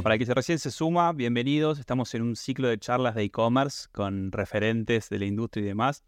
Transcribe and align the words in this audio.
Bueno, 0.00 0.04
para 0.04 0.16
que 0.16 0.24
se 0.24 0.32
recién 0.32 0.58
se 0.58 0.70
suma, 0.70 1.12
bienvenidos. 1.12 1.78
Estamos 1.78 2.14
en 2.14 2.22
un 2.22 2.34
ciclo 2.34 2.68
de 2.68 2.78
charlas 2.78 3.14
de 3.14 3.24
e-commerce 3.24 3.86
con 3.92 4.32
referentes 4.32 5.10
de 5.10 5.18
la 5.18 5.26
industria 5.26 5.62
y 5.62 5.66
demás. 5.66 6.04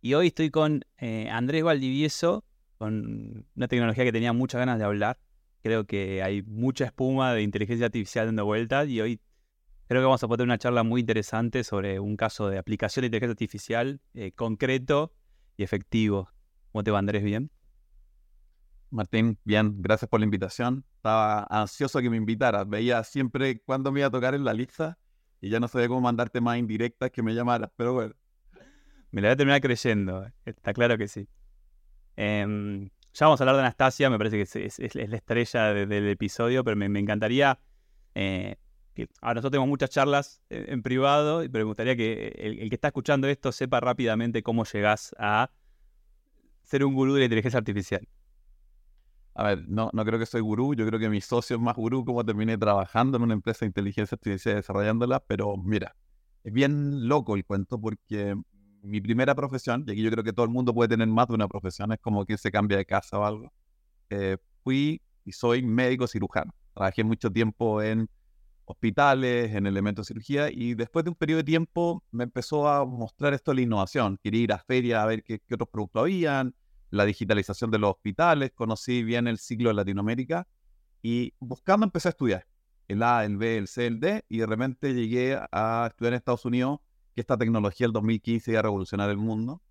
Y 0.00 0.14
hoy 0.14 0.28
estoy 0.28 0.50
con 0.50 0.86
eh, 0.96 1.28
Andrés 1.28 1.62
Valdivieso, 1.62 2.42
con 2.78 3.44
una 3.54 3.68
tecnología 3.68 4.04
que 4.04 4.12
tenía 4.12 4.32
muchas 4.32 4.60
ganas 4.60 4.78
de 4.78 4.86
hablar. 4.86 5.18
Creo 5.62 5.84
que 5.84 6.22
hay 6.22 6.40
mucha 6.44 6.86
espuma 6.86 7.34
de 7.34 7.42
inteligencia 7.42 7.84
artificial 7.84 8.24
dando 8.24 8.46
vueltas 8.46 8.88
y 8.88 9.02
hoy 9.02 9.20
creo 9.88 10.00
que 10.00 10.06
vamos 10.06 10.24
a 10.24 10.28
poner 10.28 10.44
una 10.46 10.56
charla 10.56 10.82
muy 10.82 11.02
interesante 11.02 11.64
sobre 11.64 12.00
un 12.00 12.16
caso 12.16 12.48
de 12.48 12.56
aplicación 12.56 13.02
de 13.02 13.08
inteligencia 13.08 13.32
artificial 13.32 14.00
eh, 14.14 14.32
concreto 14.32 15.12
y 15.58 15.64
efectivo. 15.64 16.30
¿Cómo 16.72 16.82
te 16.82 16.90
va, 16.90 17.00
Andrés? 17.00 17.22
¿Bien? 17.22 17.50
Martín, 18.88 19.38
bien, 19.44 19.82
gracias 19.82 20.08
por 20.08 20.18
la 20.18 20.24
invitación. 20.24 20.86
Estaba 21.02 21.48
ansioso 21.50 22.00
que 22.00 22.08
me 22.08 22.16
invitaras. 22.16 22.68
Veía 22.68 23.02
siempre 23.02 23.58
cuándo 23.58 23.90
me 23.90 23.98
iba 23.98 24.06
a 24.06 24.10
tocar 24.12 24.36
en 24.36 24.44
la 24.44 24.54
lista 24.54 24.96
y 25.40 25.50
ya 25.50 25.58
no 25.58 25.66
sabía 25.66 25.88
cómo 25.88 26.00
mandarte 26.00 26.40
más 26.40 26.58
indirectas 26.58 27.10
que 27.10 27.24
me 27.24 27.34
llamaras, 27.34 27.72
pero 27.74 27.92
bueno. 27.92 28.14
Me 29.10 29.20
la 29.20 29.26
voy 29.26 29.32
a 29.32 29.36
terminar 29.36 29.60
creyendo, 29.60 30.24
está 30.44 30.72
claro 30.72 30.96
que 30.96 31.08
sí. 31.08 31.26
Em, 32.14 32.88
ya 33.12 33.26
vamos 33.26 33.40
a 33.40 33.42
hablar 33.42 33.56
de 33.56 33.62
Anastasia, 33.62 34.10
me 34.10 34.16
parece 34.16 34.36
que 34.36 34.64
es, 34.64 34.94
la 34.94 35.16
estrella 35.16 35.74
del 35.74 36.08
episodio, 36.08 36.62
pero 36.62 36.76
me, 36.76 36.86
encantaría. 37.00 37.58
Eh, 38.14 38.54
ahora 39.20 39.34
nosotros 39.34 39.50
tenemos 39.50 39.68
muchas 39.68 39.90
charlas 39.90 40.40
eh, 40.50 40.66
en, 40.68 40.82
privado, 40.82 41.40
pero 41.50 41.64
me 41.64 41.70
gustaría 41.70 41.96
que 41.96 42.28
el, 42.38 42.60
el, 42.60 42.68
que 42.68 42.76
está 42.76 42.88
escuchando 42.88 43.26
esto 43.26 43.50
sepa 43.50 43.80
rápidamente 43.80 44.44
cómo 44.44 44.64
llegás 44.64 45.16
a 45.18 45.50
ser 46.62 46.84
un 46.84 46.94
gurú 46.94 47.14
de 47.14 47.18
la 47.18 47.24
inteligencia 47.24 47.58
artificial. 47.58 48.06
A 49.34 49.44
ver, 49.44 49.64
no, 49.68 49.88
no 49.92 50.04
creo 50.04 50.18
que 50.18 50.26
soy 50.26 50.42
gurú, 50.42 50.74
yo 50.74 50.86
creo 50.86 51.00
que 51.00 51.08
mi 51.08 51.20
socio 51.22 51.56
es 51.56 51.62
más 51.62 51.74
gurú 51.74 52.04
como 52.04 52.24
terminé 52.24 52.58
trabajando 52.58 53.16
en 53.16 53.22
una 53.22 53.32
empresa 53.34 53.60
de 53.60 53.68
inteligencia 53.68 54.14
artificial 54.16 54.56
desarrollándola, 54.56 55.20
pero 55.20 55.56
mira, 55.56 55.96
es 56.44 56.52
bien 56.52 57.08
loco 57.08 57.34
el 57.34 57.44
cuento 57.46 57.80
porque 57.80 58.36
mi 58.82 59.00
primera 59.00 59.34
profesión, 59.34 59.84
y 59.86 59.92
aquí 59.92 60.02
yo 60.02 60.10
creo 60.10 60.24
que 60.24 60.32
todo 60.34 60.44
el 60.44 60.52
mundo 60.52 60.74
puede 60.74 60.88
tener 60.88 61.08
más 61.08 61.28
de 61.28 61.34
una 61.34 61.48
profesión, 61.48 61.92
es 61.92 61.98
como 62.00 62.26
que 62.26 62.36
se 62.36 62.50
cambia 62.50 62.76
de 62.76 62.84
casa 62.84 63.18
o 63.18 63.24
algo, 63.24 63.52
eh, 64.10 64.36
fui 64.62 65.00
y 65.24 65.32
soy 65.32 65.62
médico 65.62 66.06
cirujano. 66.06 66.52
Trabajé 66.74 67.04
mucho 67.04 67.30
tiempo 67.30 67.80
en 67.82 68.08
hospitales, 68.66 69.54
en 69.54 69.66
elementos 69.66 70.06
de 70.06 70.14
cirugía, 70.14 70.50
y 70.50 70.74
después 70.74 71.04
de 71.04 71.10
un 71.10 71.16
periodo 71.16 71.38
de 71.38 71.44
tiempo 71.44 72.02
me 72.10 72.24
empezó 72.24 72.68
a 72.68 72.84
mostrar 72.84 73.34
esto 73.34 73.52
de 73.52 73.56
la 73.56 73.62
innovación. 73.62 74.18
Quería 74.22 74.42
ir 74.42 74.52
a 74.52 74.58
ferias 74.58 75.02
a 75.02 75.06
ver 75.06 75.22
qué, 75.22 75.40
qué 75.40 75.54
otros 75.54 75.68
productos 75.70 76.02
habían, 76.02 76.54
la 76.92 77.06
digitalización 77.06 77.70
de 77.70 77.78
los 77.78 77.90
hospitales, 77.90 78.52
conocí 78.54 79.02
bien 79.02 79.26
el 79.26 79.38
ciclo 79.38 79.70
de 79.70 79.74
Latinoamérica 79.74 80.46
y 81.00 81.32
buscando 81.40 81.84
empecé 81.84 82.08
a 82.08 82.10
estudiar 82.10 82.46
el 82.86 83.02
A, 83.02 83.24
el 83.24 83.38
B, 83.38 83.56
el 83.56 83.66
C, 83.66 83.86
el 83.86 83.98
D 83.98 84.24
y 84.28 84.38
de 84.38 84.46
repente 84.46 84.92
llegué 84.92 85.40
a 85.50 85.86
estudiar 85.88 86.12
en 86.12 86.18
Estados 86.18 86.44
Unidos 86.44 86.80
que 87.14 87.22
esta 87.22 87.38
tecnología 87.38 87.86
el 87.86 87.92
2015 87.92 88.50
iba 88.50 88.60
a 88.60 88.62
revolucionar 88.62 89.08
el 89.08 89.16
mundo 89.16 89.62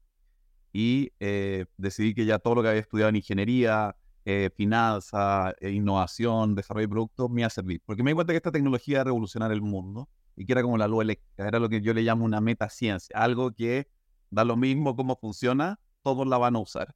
y 0.73 1.11
eh, 1.19 1.65
decidí 1.77 2.15
que 2.15 2.25
ya 2.25 2.39
todo 2.39 2.55
lo 2.55 2.63
que 2.63 2.69
había 2.69 2.81
estudiado 2.81 3.09
en 3.09 3.17
ingeniería, 3.17 3.95
eh, 4.25 4.49
finanzas, 4.55 5.53
eh, 5.59 5.69
innovación, 5.69 6.55
desarrollo 6.55 6.87
de 6.87 6.89
productos 6.89 7.29
me 7.29 7.41
iba 7.41 7.47
a 7.47 7.51
servir. 7.51 7.83
Porque 7.85 8.01
me 8.01 8.11
di 8.11 8.15
cuenta 8.15 8.33
que 8.33 8.37
esta 8.37 8.51
tecnología 8.51 8.93
iba 8.93 9.01
a 9.01 9.05
revolucionar 9.05 9.51
el 9.51 9.61
mundo 9.61 10.09
y 10.35 10.45
que 10.45 10.53
era 10.53 10.63
como 10.63 10.77
la 10.79 10.87
luz 10.87 11.03
eléctrica, 11.03 11.47
era 11.47 11.59
lo 11.59 11.69
que 11.69 11.81
yo 11.81 11.93
le 11.93 12.01
llamo 12.01 12.25
una 12.25 12.41
metaciencia, 12.41 13.15
algo 13.15 13.51
que 13.51 13.89
da 14.31 14.43
lo 14.43 14.57
mismo 14.57 14.95
cómo 14.95 15.17
funciona, 15.17 15.79
todos 16.01 16.25
la 16.25 16.39
van 16.39 16.55
a 16.55 16.59
usar. 16.59 16.95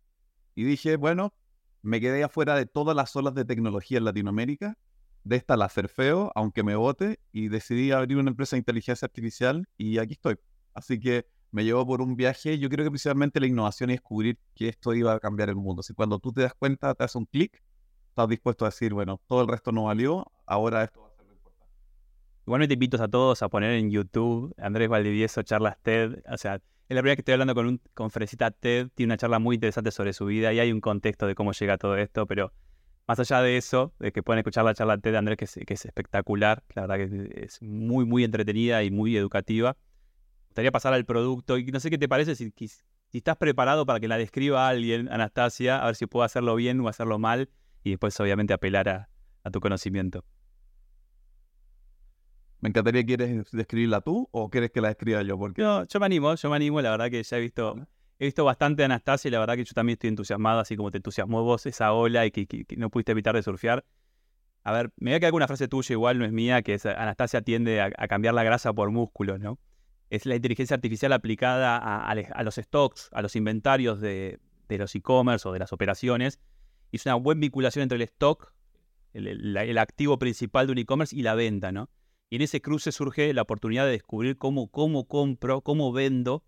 Y 0.56 0.64
dije, 0.64 0.96
bueno, 0.96 1.34
me 1.82 2.02
quedé 2.02 2.24
afuera 2.24 2.56
de 2.56 2.66
todas 2.66 2.96
las 2.96 3.16
olas 3.16 3.36
de 3.36 3.46
tecnología 3.46 4.00
en 4.00 4.06
Latinoamérica. 4.06 4.78
De 5.24 5.36
esta 5.36 5.58
la 5.58 5.70
feo, 5.70 6.32
aunque 6.36 6.64
me 6.64 6.76
vote, 6.76 7.20
y 7.32 7.48
decidí 7.48 7.92
abrir 7.92 8.18
una 8.18 8.30
empresa 8.30 8.56
de 8.56 8.60
inteligencia 8.60 9.08
artificial 9.08 9.68
y 9.76 9.98
aquí 9.98 10.14
estoy. 10.14 10.38
Así 10.76 11.00
que 11.00 11.26
me 11.52 11.64
llevó 11.64 11.86
por 11.86 12.02
un 12.02 12.16
viaje, 12.16 12.60
yo 12.60 12.70
creo 12.70 12.86
que 12.86 12.92
principalmente 12.92 13.40
la 13.40 13.48
innovación 13.48 13.90
y 13.90 13.94
descubrir 13.94 14.38
que 14.54 14.68
esto 14.68 14.94
iba 14.94 15.14
a 15.14 15.20
cambiar 15.20 15.50
el 15.50 15.56
mundo. 15.56 15.82
Si 15.82 15.94
cuando 15.94 16.20
tú 16.20 16.32
te 16.32 16.42
das 16.42 16.54
cuenta, 16.54 16.94
te 16.94 17.04
haces 17.04 17.16
un 17.16 17.26
clic, 17.26 17.64
estás 18.10 18.28
dispuesto 18.28 18.66
a 18.66 18.70
decir, 18.70 18.94
bueno, 18.94 19.20
todo 19.26 19.42
el 19.42 19.48
resto 19.48 19.72
no 19.72 19.86
valió, 19.86 20.32
ahora 20.46 20.84
esto 20.84 21.02
va 21.02 21.08
a 21.08 21.12
ser 21.12 21.26
lo 21.26 21.34
importante. 21.34 21.74
Igualmente 22.46 22.74
invito 22.74 23.02
a 23.02 23.08
todos 23.08 23.42
a 23.42 23.50
poner 23.50 23.72
en 23.72 23.90
YouTube 23.90 24.54
Andrés 24.58 24.90
Valdivieso 24.90 25.42
Charlas 25.44 25.78
TED, 25.82 26.24
o 26.32 26.38
sea, 26.38 26.62
es 26.88 26.96
la 26.96 27.02
primera 27.02 27.16
que 27.16 27.22
estoy 27.22 27.34
hablando 27.34 27.56
con 27.56 27.66
un 27.66 27.82
conferencista 27.94 28.52
TED, 28.52 28.90
tiene 28.94 29.14
una 29.14 29.18
charla 29.18 29.40
muy 29.40 29.56
interesante 29.56 29.92
sobre 29.92 30.14
su 30.14 30.26
vida 30.26 30.54
y 30.54 30.60
hay 30.60 30.72
un 30.72 30.82
contexto 30.82 31.26
de 31.26 31.34
cómo 31.34 31.52
llega 31.52 31.78
todo 31.78 31.98
esto, 31.98 32.28
pero 32.28 32.54
más 33.08 33.20
allá 33.20 33.42
de 33.42 33.58
eso, 33.58 33.94
de 34.00 34.12
que 34.12 34.22
pueden 34.22 34.40
escuchar 34.40 34.66
la 34.66 34.74
charla 34.76 34.98
TED 34.98 35.12
de 35.12 35.18
Andrés, 35.18 35.38
que 35.38 35.74
es, 35.74 35.86
espectacular, 35.86 36.64
la 36.76 36.86
verdad 36.86 36.98
que 36.98 37.44
es 37.44 37.62
muy, 37.62 38.06
muy 38.06 38.24
entretenida 38.24 38.84
y 38.84 38.92
muy 38.92 39.18
educativa. 39.18 39.78
Me 39.78 40.48
gustaría 40.50 40.72
pasar 40.72 40.94
al 40.94 41.06
producto 41.06 41.58
y 41.58 41.66
no 41.66 41.80
sé 41.80 41.90
qué 41.90 41.98
te 41.98 42.08
parece 42.08 42.36
si, 42.36 42.54
si 42.56 43.18
estás 43.18 43.38
preparado 43.38 43.86
para 43.86 44.00
que 44.00 44.08
la 44.08 44.18
describa 44.18 44.68
alguien, 44.68 45.12
Anastasia, 45.12 45.82
a 45.82 45.88
ver 45.88 45.96
si 45.96 46.06
puedo 46.06 46.24
hacerlo 46.24 46.56
bien 46.56 46.80
o 46.82 46.88
hacerlo 46.88 47.18
mal 47.18 47.50
y 47.84 47.92
después 47.92 48.20
obviamente 48.20 48.54
apelar 48.54 48.90
a 48.90 49.52
tu 49.52 49.60
conocimiento. 49.60 50.24
Me 52.66 52.70
encantaría, 52.70 53.06
¿quieres 53.06 53.52
describirla 53.52 54.02
tú 54.02 54.28
o 54.32 54.50
quieres 54.50 54.72
que 54.72 54.82
la 54.82 54.90
escriba 54.90 55.22
yo? 55.22 55.38
Porque... 55.38 55.62
No, 55.62 55.86
yo 55.86 56.00
me 56.00 56.08
animo, 56.08 56.34
yo 56.34 56.50
me 56.50 56.56
animo, 56.56 56.82
la 56.82 56.90
verdad 56.90 57.12
que 57.12 57.22
ya 57.22 57.38
he 57.38 57.40
visto, 57.40 57.76
he 58.18 58.26
visto 58.26 58.44
bastante 58.44 58.82
a 58.82 58.86
Anastasia 58.86 59.28
y 59.28 59.32
la 59.32 59.38
verdad 59.38 59.54
que 59.54 59.64
yo 59.64 59.74
también 59.76 59.98
estoy 59.98 60.08
entusiasmado, 60.08 60.62
así 60.62 60.76
como 60.76 60.90
te 60.90 60.98
entusiasmó 60.98 61.44
vos 61.44 61.68
esa 61.68 61.94
ola 61.94 62.26
y 62.26 62.32
que, 62.32 62.66
no 62.76 62.90
pudiste 62.90 63.12
evitar 63.12 63.36
de 63.36 63.44
surfear. 63.44 63.86
A 64.64 64.72
ver, 64.72 64.92
me 64.98 65.12
voy 65.12 65.18
a 65.18 65.20
quedar 65.20 65.30
con 65.30 65.38
una 65.38 65.48
frase 65.48 65.68
tuya, 65.68 65.94
igual 65.94 66.18
no 66.18 66.26
es 66.26 66.32
mía, 66.32 66.64
que 66.64 66.74
es 66.74 66.88
Anastasia 66.88 67.44
tiende 67.44 67.82
a, 67.82 67.92
cambiar 68.08 68.34
la 68.34 68.44
grasa 68.44 68.74
por 68.74 68.90
músculo, 68.90 69.38
¿no? 69.38 69.60
Es 70.10 70.26
la 70.26 70.34
inteligencia 70.36 70.74
artificial 70.74 71.14
aplicada 71.14 71.78
a, 71.78 72.44
los 72.44 72.56
stocks, 72.56 73.10
a 73.12 73.22
los 73.22 73.36
inventarios 73.36 74.02
de, 74.02 74.40
los 74.70 74.96
e-commerce 74.96 75.48
o 75.48 75.52
de 75.52 75.60
las 75.60 75.72
operaciones. 75.72 76.40
Y 76.90 76.96
es 76.96 77.06
una 77.06 77.14
buena 77.14 77.42
vinculación 77.42 77.84
entre 77.84 77.98
el 77.98 78.02
stock, 78.02 78.56
el, 79.14 79.56
el 79.56 79.78
activo 79.78 80.18
principal 80.18 80.66
de 80.66 80.72
un 80.72 80.80
e-commerce 80.80 81.16
y 81.16 81.22
la 81.22 81.36
venta, 81.36 81.72
¿no? 81.72 81.92
Y 82.30 82.38
en 82.38 82.42
ese 82.42 82.62
cruce 82.62 82.92
surge 82.92 83.34
la 83.34 83.44
oportunidad 83.44 83.86
de 83.86 83.92
descubrir 83.92 84.38
cómo, 84.38 84.70
cómo 84.70 85.08
compro, 85.08 85.62
cómo 85.62 85.92
vendo 85.92 86.44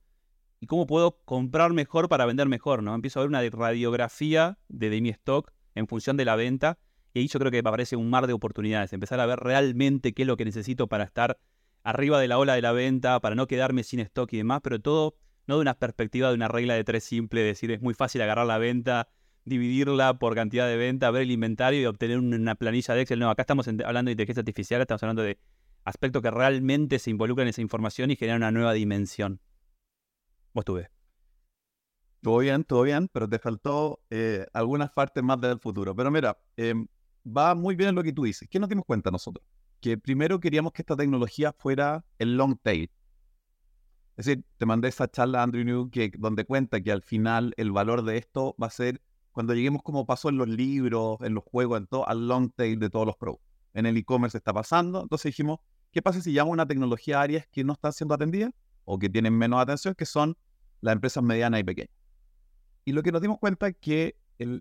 y 0.59 0.65
cómo 0.65 0.87
puedo 0.87 1.19
comprar 1.23 1.73
mejor 1.73 2.09
para 2.09 2.25
vender 2.25 2.47
mejor, 2.47 2.81
¿no? 2.81 2.95
Empiezo 2.95 3.19
a 3.19 3.23
ver 3.23 3.29
una 3.29 3.47
radiografía 3.47 4.57
de, 4.69 5.01
mi 5.01 5.09
stock 5.09 5.51
en 5.75 5.87
función 5.87 6.17
de 6.17 6.25
la 6.25 6.35
venta 6.35 6.79
y 7.13 7.19
ahí 7.19 7.27
yo 7.27 7.39
creo 7.39 7.51
que 7.51 7.61
me 7.61 7.69
aparece 7.69 7.95
un 7.95 8.09
mar 8.09 8.27
de 8.27 8.33
oportunidades, 8.33 8.91
empezar 8.93 9.19
a 9.19 9.25
ver 9.25 9.39
realmente 9.39 10.13
qué 10.13 10.23
es 10.23 10.27
lo 10.27 10.35
que 10.35 10.45
necesito 10.45 10.87
para 10.87 11.03
estar 11.03 11.39
arriba 11.83 12.19
de 12.19 12.27
la 12.27 12.39
ola 12.39 12.55
de 12.55 12.61
la 12.61 12.71
venta, 12.71 13.19
para 13.21 13.35
no 13.35 13.47
quedarme 13.47 13.83
sin 13.83 13.99
stock 13.99 14.33
y 14.33 14.37
demás, 14.37 14.61
pero 14.63 14.79
todo 14.79 15.15
no 15.45 15.55
de 15.55 15.61
una 15.61 15.75
perspectiva 15.75 16.29
de 16.29 16.35
una 16.35 16.47
regla 16.47 16.73
de 16.73 16.83
tres 16.83 17.03
simple, 17.03 17.41
decir 17.41 17.71
es 17.71 17.81
muy 17.81 17.93
fácil 17.93 18.21
agarrar 18.23 18.47
la 18.47 18.57
venta, 18.57 19.07
dividirla 19.45 20.19
por 20.19 20.35
cantidad 20.35 20.67
de 20.67 20.75
venta, 20.75 21.09
ver 21.11 21.21
el 21.21 21.31
inventario 21.31 21.79
y 21.79 21.85
obtener 21.85 22.17
una 22.17 22.55
planilla 22.55 22.93
de 22.93 23.01
Excel. 23.01 23.19
No, 23.19 23.29
acá 23.29 23.43
estamos 23.43 23.67
hablando 23.67 24.09
de 24.09 24.13
inteligencia 24.13 24.41
artificial, 24.41 24.81
estamos 24.81 25.01
hablando 25.03 25.21
de 25.21 25.37
aspecto 25.87 26.21
que 26.21 26.29
realmente 26.29 26.99
se 26.99 27.09
involucra 27.09 27.43
en 27.43 27.49
esa 27.49 27.61
información 27.61 28.11
y 28.11 28.17
genera 28.17 28.35
una 28.35 28.51
nueva 28.51 28.73
dimensión. 28.73 29.39
Vos 30.53 30.65
tuve. 30.65 30.89
Todo 32.21 32.39
bien, 32.39 32.65
todo 32.65 32.81
bien, 32.81 33.07
pero 33.07 33.29
te 33.29 33.39
faltó 33.39 34.01
eh, 34.09 34.45
algunas 34.51 34.91
partes 34.91 35.23
más 35.23 35.39
del 35.39 35.59
futuro. 35.59 35.95
Pero 35.95 36.11
mira, 36.11 36.37
em, 36.57 36.87
va 37.25 37.55
muy 37.55 37.75
bien 37.75 37.95
lo 37.95 38.03
que 38.03 38.11
tú 38.11 38.23
dices. 38.23 38.49
¿Qué 38.49 38.59
nos 38.59 38.67
dimos 38.67 38.83
cuenta 38.85 39.11
nosotros? 39.11 39.45
Que 39.79 39.97
primero 39.97 40.39
queríamos 40.41 40.73
que 40.73 40.81
esta 40.81 40.97
tecnología 40.97 41.53
fuera 41.57 42.03
el 42.17 42.35
long 42.35 42.57
tail. 42.61 42.91
Es 44.17 44.25
decir, 44.25 44.43
te 44.57 44.65
mandé 44.65 44.89
esa 44.89 45.07
charla, 45.07 45.43
Andrew 45.43 45.63
New, 45.63 45.89
que, 45.89 46.11
donde 46.17 46.43
cuenta 46.43 46.81
que 46.81 46.91
al 46.91 47.03
final 47.03 47.53
el 47.55 47.71
valor 47.71 48.03
de 48.03 48.17
esto 48.17 48.55
va 48.61 48.67
a 48.67 48.71
ser 48.71 49.01
cuando 49.31 49.53
lleguemos 49.53 49.83
como 49.83 50.05
pasó 50.05 50.29
en 50.29 50.37
los 50.37 50.49
libros, 50.49 51.19
en 51.21 51.35
los 51.35 51.43
juegos, 51.45 51.77
en 51.77 51.87
todo, 51.87 52.09
al 52.09 52.27
long 52.27 52.51
tail 52.51 52.79
de 52.79 52.89
todos 52.89 53.05
los 53.05 53.15
productos. 53.15 53.47
En 53.73 53.85
el 53.85 53.95
e-commerce 53.95 54.37
está 54.37 54.51
pasando. 54.51 55.03
Entonces 55.03 55.29
dijimos, 55.29 55.59
¿Qué 55.91 56.01
pasa 56.01 56.21
si 56.21 56.31
llamo 56.31 56.51
una 56.51 56.65
tecnología 56.65 57.19
a 57.19 57.23
áreas 57.23 57.47
que 57.47 57.63
no 57.63 57.73
están 57.73 57.93
siendo 57.93 58.13
atendidas 58.13 58.51
o 58.85 58.99
que 58.99 59.09
tienen 59.09 59.33
menos 59.33 59.59
atención, 59.61 59.95
que 59.95 60.05
son 60.05 60.37
las 60.81 60.93
empresas 60.93 61.23
medianas 61.23 61.59
y 61.59 61.63
pequeñas? 61.63 61.91
Y 62.85 62.91
lo 62.91 63.03
que 63.03 63.11
nos 63.11 63.21
dimos 63.21 63.39
cuenta 63.39 63.67
es 63.67 63.75
que 63.79 64.15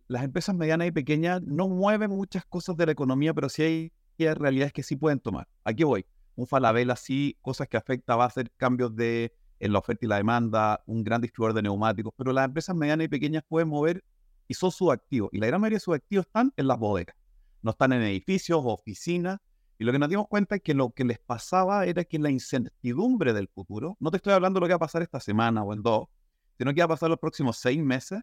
las 0.09 0.25
empresas 0.25 0.55
medianas 0.55 0.89
y 0.89 0.91
pequeñas 0.93 1.43
no 1.43 1.69
mueven 1.69 2.11
muchas 2.11 2.45
cosas 2.47 2.77
de 2.77 2.87
la 2.87 2.93
economía, 2.93 3.35
pero 3.35 3.49
sí 3.49 3.63
hay, 3.63 3.93
realidades 4.19 4.73
que 4.73 4.83
sí 4.83 4.97
pueden 4.97 5.21
tomar. 5.21 5.47
Aquí 5.63 5.85
voy. 5.85 6.07
Un 6.37 6.47
falabella 6.47 6.97
sí, 6.97 7.37
cosas 7.43 7.69
que 7.69 7.77
afectan, 7.77 8.19
va 8.19 8.25
a 8.25 8.27
hacer 8.29 8.51
cambios 8.57 8.97
de 8.97 9.33
en 9.59 9.73
la 9.73 9.79
oferta 9.79 10.05
y 10.05 10.09
la 10.09 10.17
demanda, 10.17 10.83
un 10.87 11.03
gran 11.03 11.21
distribuidor 11.21 11.55
de 11.55 11.63
neumáticos, 11.63 12.13
pero 12.17 12.33
las 12.33 12.45
empresas 12.45 12.77
medianas 12.77 13.07
y 13.07 13.09
pequeñas 13.09 13.43
pueden 13.49 13.69
mover 13.69 14.05
y 14.49 14.55
son 14.55 14.71
sus 14.71 14.91
activos. 14.91 15.31
Y 15.33 15.39
la 15.39 15.47
gran 15.47 15.61
mayoría 15.61 15.77
de 15.77 15.81
sus 15.81 15.95
activos 15.95 16.27
están 16.27 16.53
en 16.57 16.67
las 16.67 16.79
bodegas. 16.79 17.17
No 17.63 17.71
están 17.71 17.93
en 17.93 18.03
edificios 18.03 18.61
o 18.63 18.69
oficinas. 18.69 19.39
Y 19.79 19.85
lo 19.85 19.93
que 19.93 19.99
nos 19.99 20.09
dimos 20.09 20.27
cuenta 20.29 20.57
es 20.57 20.63
que 20.63 20.75
lo 20.75 20.91
que 20.91 21.05
les 21.05 21.19
pasaba 21.19 21.85
era 21.85 22.05
que 22.05 22.19
la 22.19 22.31
incertidumbre 22.31 23.33
del 23.33 23.49
futuro, 23.49 23.97
no 24.01 24.11
te 24.11 24.17
estoy 24.17 24.33
hablando 24.33 24.59
de 24.59 24.63
lo 24.63 24.67
que 24.69 24.73
va 24.73 24.77
a 24.77 24.81
pasar 24.81 25.03
esta 25.03 25.21
semana 25.21 25.63
o 25.63 25.75
en 25.75 25.83
dos, 25.83 26.09
sino 26.57 26.73
que 26.73 26.81
va 26.81 26.87
a 26.87 26.89
pasar 26.89 27.11
los 27.11 27.19
próximos 27.19 27.59
seis 27.59 27.83
meses, 27.83 28.21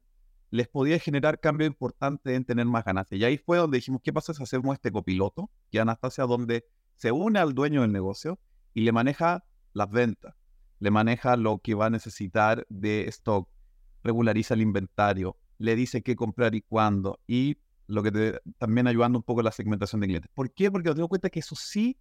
les 0.49 0.67
podía 0.67 0.99
generar 0.99 1.39
cambio 1.39 1.65
importante 1.67 2.35
en 2.35 2.45
tener 2.45 2.65
más 2.65 2.85
ganancias. 2.85 3.19
Y 3.19 3.23
ahí 3.23 3.37
fue 3.37 3.57
donde 3.57 3.77
dijimos, 3.77 4.01
¿qué 4.03 4.13
pasa 4.13 4.33
si 4.33 4.41
hacemos 4.41 4.73
este 4.73 4.91
copiloto? 4.91 5.49
Que 5.71 5.79
Anastasia, 5.79 6.25
donde 6.25 6.65
se 6.95 7.11
une 7.11 7.39
al 7.39 7.53
dueño 7.53 7.81
del 7.81 7.91
negocio 7.91 8.39
y 8.73 8.81
le 8.81 8.91
maneja 8.91 9.43
las 9.73 9.89
ventas, 9.89 10.35
le 10.79 10.91
maneja 10.91 11.37
lo 11.37 11.59
que 11.59 11.73
va 11.75 11.87
a 11.87 11.89
necesitar 11.89 12.65
de 12.69 13.07
stock, 13.07 13.49
regulariza 14.03 14.53
el 14.53 14.61
inventario, 14.61 15.37
le 15.57 15.75
dice 15.75 16.03
qué 16.03 16.15
comprar 16.15 16.55
y 16.55 16.61
cuándo, 16.61 17.19
y 17.25 17.57
lo 17.87 18.03
que 18.03 18.39
también 18.57 18.87
ayudando 18.87 19.19
un 19.19 19.23
poco 19.23 19.41
a 19.41 19.43
la 19.43 19.51
segmentación 19.51 20.01
de 20.01 20.07
clientes. 20.07 20.31
¿Por 20.33 20.53
qué? 20.53 20.71
Porque 20.71 20.87
nos 20.87 20.95
dimos 20.95 21.09
cuenta 21.09 21.29
que 21.29 21.39
eso 21.39 21.55
sí, 21.55 21.97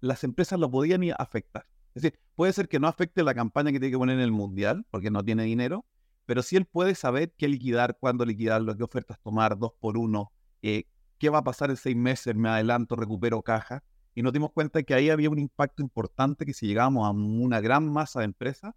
las 0.00 0.24
empresas 0.24 0.58
lo 0.58 0.70
podían 0.70 1.02
afectar. 1.18 1.66
Es 1.94 2.02
decir, 2.02 2.20
puede 2.34 2.52
ser 2.52 2.68
que 2.68 2.78
no 2.78 2.88
afecte 2.88 3.22
la 3.22 3.34
campaña 3.34 3.72
que 3.72 3.80
tiene 3.80 3.92
que 3.92 3.98
poner 3.98 4.16
en 4.16 4.22
el 4.22 4.32
mundial, 4.32 4.86
porque 4.90 5.10
no 5.10 5.24
tiene 5.24 5.44
dinero, 5.44 5.84
pero 6.26 6.42
sí 6.42 6.56
él 6.56 6.64
puede 6.64 6.94
saber 6.94 7.32
qué 7.36 7.48
liquidar, 7.48 7.98
cuándo 7.98 8.24
liquidarlo, 8.24 8.76
qué 8.76 8.84
ofertas 8.84 9.18
tomar, 9.20 9.58
dos 9.58 9.72
por 9.80 9.98
uno, 9.98 10.32
eh, 10.62 10.84
qué 11.18 11.28
va 11.28 11.38
a 11.38 11.44
pasar 11.44 11.70
en 11.70 11.76
seis 11.76 11.96
meses, 11.96 12.34
me 12.34 12.48
adelanto, 12.48 12.96
recupero 12.96 13.42
caja. 13.42 13.82
Y 14.14 14.22
nos 14.22 14.32
dimos 14.32 14.52
cuenta 14.52 14.82
que 14.82 14.94
ahí 14.94 15.10
había 15.10 15.30
un 15.30 15.38
impacto 15.38 15.82
importante 15.82 16.46
que 16.46 16.54
si 16.54 16.66
llegábamos 16.66 17.06
a 17.06 17.10
una 17.10 17.60
gran 17.60 17.90
masa 17.90 18.20
de 18.20 18.26
empresas, 18.26 18.74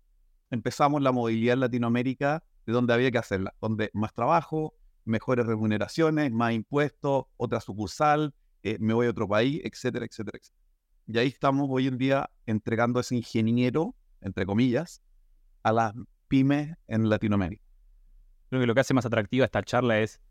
empezamos 0.50 1.02
la 1.02 1.12
movilidad 1.12 1.54
en 1.54 1.60
Latinoamérica 1.62 2.44
de 2.66 2.74
donde 2.74 2.94
había 2.94 3.12
que 3.12 3.18
hacerla, 3.18 3.54
donde 3.62 3.90
más 3.94 4.14
trabajo, 4.14 4.76
mejores 5.06 5.46
remuneraciones, 5.46 6.32
más 6.32 6.54
impuestos, 6.54 7.26
otra 7.38 7.60
sucursal, 7.60 8.34
eh, 8.64 8.78
me 8.80 8.94
voy 8.94 9.08
a 9.08 9.10
otro 9.10 9.28
país, 9.28 9.62
etcétera, 9.64 10.06
etcétera, 10.06 10.38
etcétera. 10.38 10.64
Y 11.08 11.18
ahí 11.18 11.28
estamos 11.28 11.68
hoy 11.70 11.88
en 11.88 11.98
día 11.98 12.30
entregando 12.46 13.00
ese 13.00 13.16
ingeniero, 13.16 13.96
entre 14.22 14.46
comillas, 14.46 15.02
a 15.64 15.74
las 15.74 15.94
pymes 16.28 16.76
en 16.88 17.10
Latinoamérica. 17.10 17.64
Creo 18.50 18.62
que 18.62 18.68
lo 18.68 18.74
que 18.74 18.82
hace 18.82 18.94
más 18.94 19.06
atractiva 19.06 19.46
esta 19.46 19.64
charla 19.64 20.00
es 20.00 20.22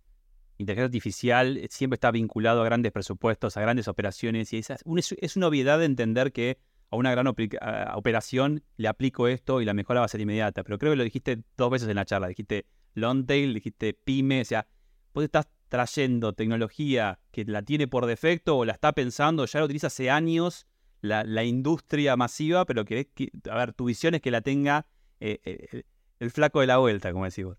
inteligencia 0.59 0.87
artificial 0.87 1.61
siempre 1.71 1.97
está 1.97 2.11
vinculado 2.11 2.63
a 2.63 2.65
grandes 2.65 2.93
presupuestos, 2.93 3.57
a 3.57 3.61
grandes 3.61 3.89
operaciones, 3.89 4.53
y 4.53 4.59
es, 4.59 4.71
es 5.19 5.37
una 5.37 5.49
obviedad 5.49 5.79
de 5.79 5.87
entender 5.87 6.33
que 6.33 6.59
a 6.91 6.97
una 6.97 7.11
gran 7.11 7.27
operación 7.27 8.63
le 8.77 8.89
aplico 8.89 9.27
esto 9.27 9.63
y 9.63 9.65
la 9.65 9.73
mejora 9.73 10.01
va 10.01 10.07
a 10.07 10.09
ser 10.09 10.21
inmediata. 10.21 10.63
Pero 10.63 10.79
creo 10.79 10.93
que 10.93 10.97
lo 10.97 11.05
dijiste 11.05 11.43
dos 11.57 11.71
veces 11.71 11.89
en 11.89 11.97
la 11.97 12.05
charla. 12.05 12.29
Dijiste 12.29 12.67
long 12.94 13.27
tail, 13.27 13.55
dijiste 13.55 13.94
pyme. 13.94 14.41
O 14.41 14.44
sea, 14.44 14.67
vos 15.15 15.25
estás 15.25 15.49
trayendo 15.69 16.35
tecnología 16.35 17.19
que 17.31 17.44
la 17.44 17.62
tiene 17.62 17.89
por 17.89 18.06
defecto 18.06 18.59
o 18.59 18.65
la 18.65 18.73
está 18.73 18.93
pensando, 18.93 19.47
ya 19.47 19.59
la 19.61 19.65
utiliza 19.65 19.87
hace 19.87 20.11
años 20.11 20.67
la, 21.00 21.44
industria 21.44 22.17
masiva, 22.17 22.65
pero 22.65 22.85
que, 22.85 23.09
que, 23.09 23.31
a 23.50 23.56
ver, 23.56 23.73
tu 23.73 23.87
visión 23.87 24.15
es 24.15 24.21
que 24.21 24.31
la 24.31 24.41
tenga 24.41 24.87
eh, 25.19 25.41
eh, 25.44 25.83
el 26.21 26.31
flaco 26.31 26.61
de 26.61 26.67
la 26.67 26.79
vuelta, 26.79 27.12
como 27.12 27.25
decimos. 27.25 27.59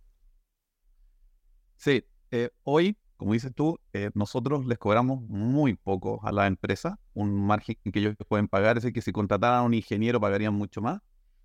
Sí, 1.75 2.05
eh, 2.31 2.49
hoy 2.63 2.97
como 3.17 3.33
dices 3.33 3.53
tú, 3.55 3.79
nosotros 4.15 4.65
les 4.65 4.77
cobramos 4.77 5.21
muy 5.21 5.75
poco 5.75 6.19
a 6.23 6.33
la 6.33 6.45
empresa, 6.45 6.99
un 7.13 7.33
margen 7.33 7.77
que 7.81 7.99
ellos 7.99 8.15
pueden 8.27 8.49
pagar, 8.49 8.75
es 8.75 8.83
decir, 8.83 8.93
que 8.93 9.01
si 9.01 9.13
contrataran 9.13 9.59
a 9.59 9.61
un 9.61 9.73
ingeniero 9.73 10.19
pagarían 10.19 10.53
mucho 10.53 10.81
más. 10.81 10.99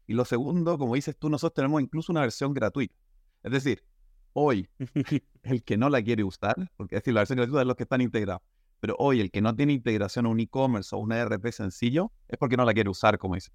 Y 0.09 0.15
lo 0.15 0.25
segundo, 0.25 0.77
como 0.77 0.97
dices 0.97 1.17
tú, 1.17 1.31
nosotros 1.31 1.55
tenemos 1.55 1.81
incluso 1.81 2.11
una 2.11 2.23
versión 2.23 2.53
gratuita. 2.53 2.97
Es 3.43 3.53
decir, 3.53 3.85
hoy 4.33 4.69
el 5.43 5.63
que 5.63 5.77
no 5.77 5.89
la 5.89 6.03
quiere 6.03 6.25
usar, 6.25 6.57
porque 6.77 6.97
es 6.97 7.03
decir, 7.03 7.15
la 7.15 7.21
versión 7.21 7.37
gratuita 7.37 7.61
es 7.63 7.67
los 7.67 7.77
que 7.77 7.85
están 7.85 8.01
integrados, 8.01 8.43
pero 8.81 8.95
hoy 8.99 9.21
el 9.21 9.31
que 9.31 9.41
no 9.41 9.55
tiene 9.55 9.73
integración 9.73 10.27
a 10.27 10.29
un 10.29 10.41
e-commerce 10.41 10.95
o 10.95 10.99
un 10.99 11.13
ERP 11.13 11.51
sencillo 11.51 12.13
es 12.29 12.39
porque 12.39 12.57
no 12.57 12.65
la 12.65 12.75
quiere 12.75 12.91
usar, 12.91 13.19
como 13.19 13.35
dices. 13.35 13.53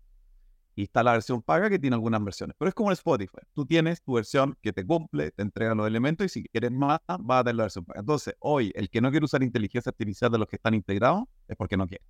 Y 0.76 0.84
está 0.84 1.04
la 1.04 1.12
versión 1.12 1.42
paga 1.44 1.70
que 1.70 1.78
tiene 1.78 1.96
algunas 1.96 2.24
versiones. 2.24 2.56
Pero 2.58 2.68
es 2.68 2.74
como 2.74 2.90
el 2.90 2.94
Spotify. 2.94 3.38
Tú 3.54 3.64
tienes 3.64 4.02
tu 4.02 4.14
versión 4.14 4.58
que 4.60 4.74
te 4.74 4.84
cumple, 4.84 5.30
te 5.30 5.44
entrega 5.44 5.76
los 5.76 5.86
elementos 5.86 6.26
y 6.26 6.30
si 6.30 6.44
quieres 6.46 6.72
más, 6.72 7.00
va 7.08 7.40
a 7.40 7.44
tener 7.44 7.58
la 7.58 7.64
versión 7.66 7.86
paga. 7.86 8.00
Entonces, 8.00 8.36
hoy, 8.40 8.72
el 8.74 8.90
que 8.90 9.00
no 9.00 9.12
quiere 9.12 9.24
usar 9.24 9.44
inteligencia 9.44 9.92
artificial 9.92 10.32
de 10.32 10.40
los 10.40 10.48
que 10.48 10.56
están 10.56 10.74
integrados 10.74 11.26
es 11.48 11.56
porque 11.56 11.78
no 11.78 11.88
quiere. 11.88 12.04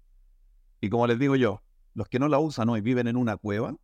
Y 0.80 0.90
como 0.90 1.06
les 1.08 1.20
digo 1.20 1.36
yo, 1.36 1.62
los 1.94 2.08
que 2.08 2.20
no 2.20 2.28
la 2.28 2.40
usan 2.40 2.70
hoy 2.70 2.82
viven 2.82 3.08
en 3.08 3.18
una 3.18 3.38
cueva 3.38 3.76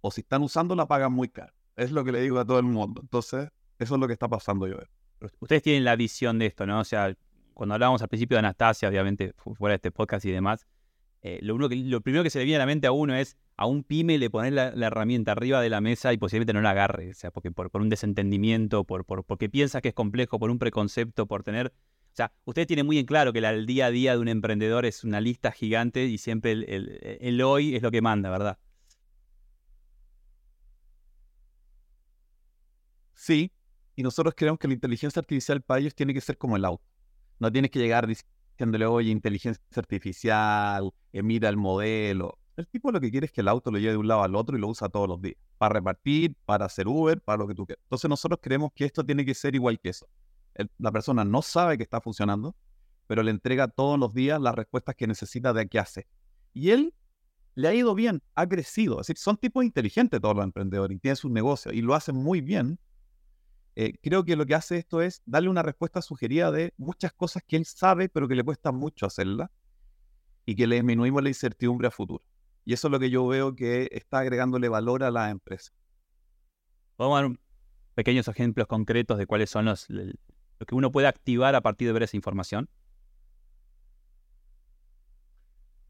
o 0.00 0.10
si 0.10 0.20
están 0.20 0.42
usando 0.42 0.76
la 0.76 0.86
pagan 0.86 1.12
muy 1.12 1.28
caro. 1.28 1.52
Es 1.76 1.92
lo 1.92 2.04
que 2.04 2.12
le 2.12 2.20
digo 2.20 2.38
a 2.38 2.44
todo 2.44 2.58
el 2.58 2.64
mundo. 2.64 3.00
Entonces, 3.02 3.48
eso 3.78 3.94
es 3.94 4.00
lo 4.00 4.06
que 4.06 4.12
está 4.12 4.28
pasando 4.28 4.66
yo. 4.66 4.76
Ustedes 5.40 5.62
tienen 5.62 5.84
la 5.84 5.96
visión 5.96 6.38
de 6.38 6.46
esto, 6.46 6.66
¿no? 6.66 6.80
O 6.80 6.84
sea, 6.84 7.14
cuando 7.54 7.74
hablábamos 7.74 8.02
al 8.02 8.08
principio 8.08 8.36
de 8.36 8.40
Anastasia, 8.40 8.88
obviamente, 8.88 9.32
fuera 9.36 9.72
de 9.72 9.76
este 9.76 9.90
podcast 9.90 10.24
y 10.24 10.30
demás, 10.30 10.66
eh, 11.22 11.38
lo, 11.42 11.54
uno 11.54 11.68
que, 11.68 11.76
lo 11.76 12.00
primero 12.00 12.22
que 12.22 12.30
se 12.30 12.38
le 12.38 12.44
viene 12.44 12.56
a 12.56 12.58
la 12.60 12.66
mente 12.66 12.86
a 12.86 12.92
uno 12.92 13.14
es 13.14 13.36
a 13.56 13.66
un 13.66 13.82
pyme 13.82 14.18
le 14.18 14.30
pones 14.30 14.52
la, 14.52 14.68
herramienta 14.68 15.32
arriba 15.32 15.60
de 15.60 15.70
la 15.70 15.80
mesa 15.80 16.12
y 16.12 16.18
posiblemente 16.18 16.52
no 16.52 16.60
la 16.60 16.70
agarre, 16.70 17.10
o 17.10 17.14
sea, 17.14 17.30
porque 17.30 17.50
por, 17.50 17.70
un 17.74 17.88
desentendimiento, 17.88 18.84
por, 18.84 19.04
porque 19.04 19.48
piensa 19.48 19.80
que 19.80 19.88
es 19.88 19.94
complejo, 19.94 20.38
por 20.38 20.50
un 20.50 20.58
preconcepto, 20.58 21.26
por 21.26 21.42
tener... 21.42 21.68
O 21.68 22.16
sea, 22.16 22.32
ustedes 22.44 22.66
tienen 22.66 22.86
muy 22.86 22.98
en 22.98 23.06
claro 23.06 23.32
que 23.32 23.40
el 23.40 23.66
día 23.66 23.86
a 23.86 23.90
día 23.90 24.12
de 24.12 24.18
un 24.18 24.28
emprendedor 24.28 24.86
es 24.86 25.04
una 25.04 25.20
lista 25.20 25.52
gigante 25.52 26.06
y 26.06 26.16
siempre 26.16 26.52
el, 26.52 27.42
hoy 27.42 27.76
es 27.76 27.82
lo 27.82 27.90
que 27.90 28.00
manda, 28.00 28.30
¿verdad? 28.30 28.58
Sí, 33.16 33.50
y 33.96 34.02
nosotros 34.02 34.34
creemos 34.36 34.58
que 34.60 34.68
la 34.68 34.74
inteligencia 34.74 35.18
artificial 35.18 35.62
para 35.62 35.80
ellos 35.80 35.94
tiene 35.94 36.14
que 36.14 36.20
ser 36.20 36.36
como 36.36 36.56
el 36.56 36.64
auto. 36.64 36.84
No 37.38 37.50
tienes 37.50 37.70
que 37.70 37.78
llegar 37.78 38.06
diciéndole, 38.06 38.86
oye, 38.86 39.10
inteligencia 39.10 39.60
artificial, 39.74 40.92
mira 41.12 41.48
el 41.48 41.56
modelo. 41.56 42.38
El 42.56 42.68
tipo 42.68 42.92
lo 42.92 43.00
que 43.00 43.10
quiere 43.10 43.26
es 43.26 43.32
que 43.32 43.40
el 43.40 43.48
auto 43.48 43.70
lo 43.70 43.78
lleve 43.78 43.92
de 43.92 43.98
un 43.98 44.08
lado 44.08 44.22
al 44.22 44.34
otro 44.34 44.56
y 44.56 44.60
lo 44.60 44.68
usa 44.68 44.88
todos 44.88 45.08
los 45.08 45.20
días. 45.20 45.36
Para 45.58 45.74
repartir, 45.74 46.36
para 46.44 46.66
hacer 46.66 46.86
Uber, 46.86 47.20
para 47.20 47.38
lo 47.38 47.48
que 47.48 47.54
tú 47.54 47.66
quieras. 47.66 47.82
Entonces 47.84 48.08
nosotros 48.08 48.38
creemos 48.42 48.70
que 48.74 48.84
esto 48.84 49.04
tiene 49.04 49.24
que 49.24 49.34
ser 49.34 49.54
igual 49.54 49.80
que 49.80 49.90
eso. 49.90 50.06
la 50.78 50.92
persona 50.92 51.24
no 51.24 51.42
sabe 51.42 51.76
que 51.78 51.82
está 51.82 52.00
funcionando, 52.00 52.54
pero 53.06 53.22
le 53.22 53.30
entrega 53.30 53.68
todos 53.68 53.98
los 53.98 54.12
días 54.12 54.40
las 54.40 54.54
respuestas 54.54 54.94
que 54.94 55.06
necesita 55.06 55.52
de 55.52 55.68
qué 55.68 55.78
hace. 55.78 56.06
Y 56.52 56.70
él 56.70 56.94
le 57.54 57.68
ha 57.68 57.74
ido 57.74 57.94
bien, 57.94 58.22
ha 58.34 58.46
crecido. 58.46 59.00
Es 59.00 59.06
decir, 59.06 59.18
son 59.18 59.36
tipos 59.36 59.64
inteligentes 59.64 60.20
todos 60.20 60.36
los 60.36 60.44
emprendedores 60.44 60.96
y 60.96 61.00
tienen 61.00 61.16
sus 61.16 61.30
negocios 61.30 61.74
y 61.74 61.82
lo 61.82 61.94
hacen 61.94 62.16
muy 62.16 62.40
bien. 62.40 62.78
Eh, 63.78 63.92
creo 64.02 64.24
que 64.24 64.36
lo 64.36 64.46
que 64.46 64.54
hace 64.54 64.78
esto 64.78 65.02
es 65.02 65.22
darle 65.26 65.50
una 65.50 65.62
respuesta 65.62 66.00
sugerida 66.00 66.50
de 66.50 66.72
muchas 66.78 67.12
cosas 67.12 67.42
que 67.46 67.56
él 67.56 67.66
sabe, 67.66 68.08
pero 68.08 68.26
que 68.26 68.34
le 68.34 68.42
cuesta 68.42 68.72
mucho 68.72 69.04
hacerla 69.04 69.50
y 70.46 70.56
que 70.56 70.66
le 70.66 70.76
disminuimos 70.76 71.22
la 71.22 71.28
incertidumbre 71.28 71.88
a 71.88 71.90
futuro. 71.90 72.24
Y 72.64 72.72
eso 72.72 72.88
es 72.88 72.92
lo 72.92 72.98
que 72.98 73.10
yo 73.10 73.26
veo 73.26 73.54
que 73.54 73.90
está 73.92 74.20
agregándole 74.20 74.70
valor 74.70 75.04
a 75.04 75.10
la 75.10 75.28
empresa. 75.28 75.72
Vamos 76.96 77.18
a 77.18 77.22
dar 77.22 77.38
pequeños 77.94 78.26
ejemplos 78.28 78.66
concretos 78.66 79.18
de 79.18 79.26
cuáles 79.26 79.50
son 79.50 79.66
los 79.66 79.86
lo 79.90 80.64
que 80.64 80.74
uno 80.74 80.90
puede 80.90 81.06
activar 81.06 81.54
a 81.54 81.60
partir 81.60 81.86
de 81.86 81.92
ver 81.92 82.04
esa 82.04 82.16
información. 82.16 82.70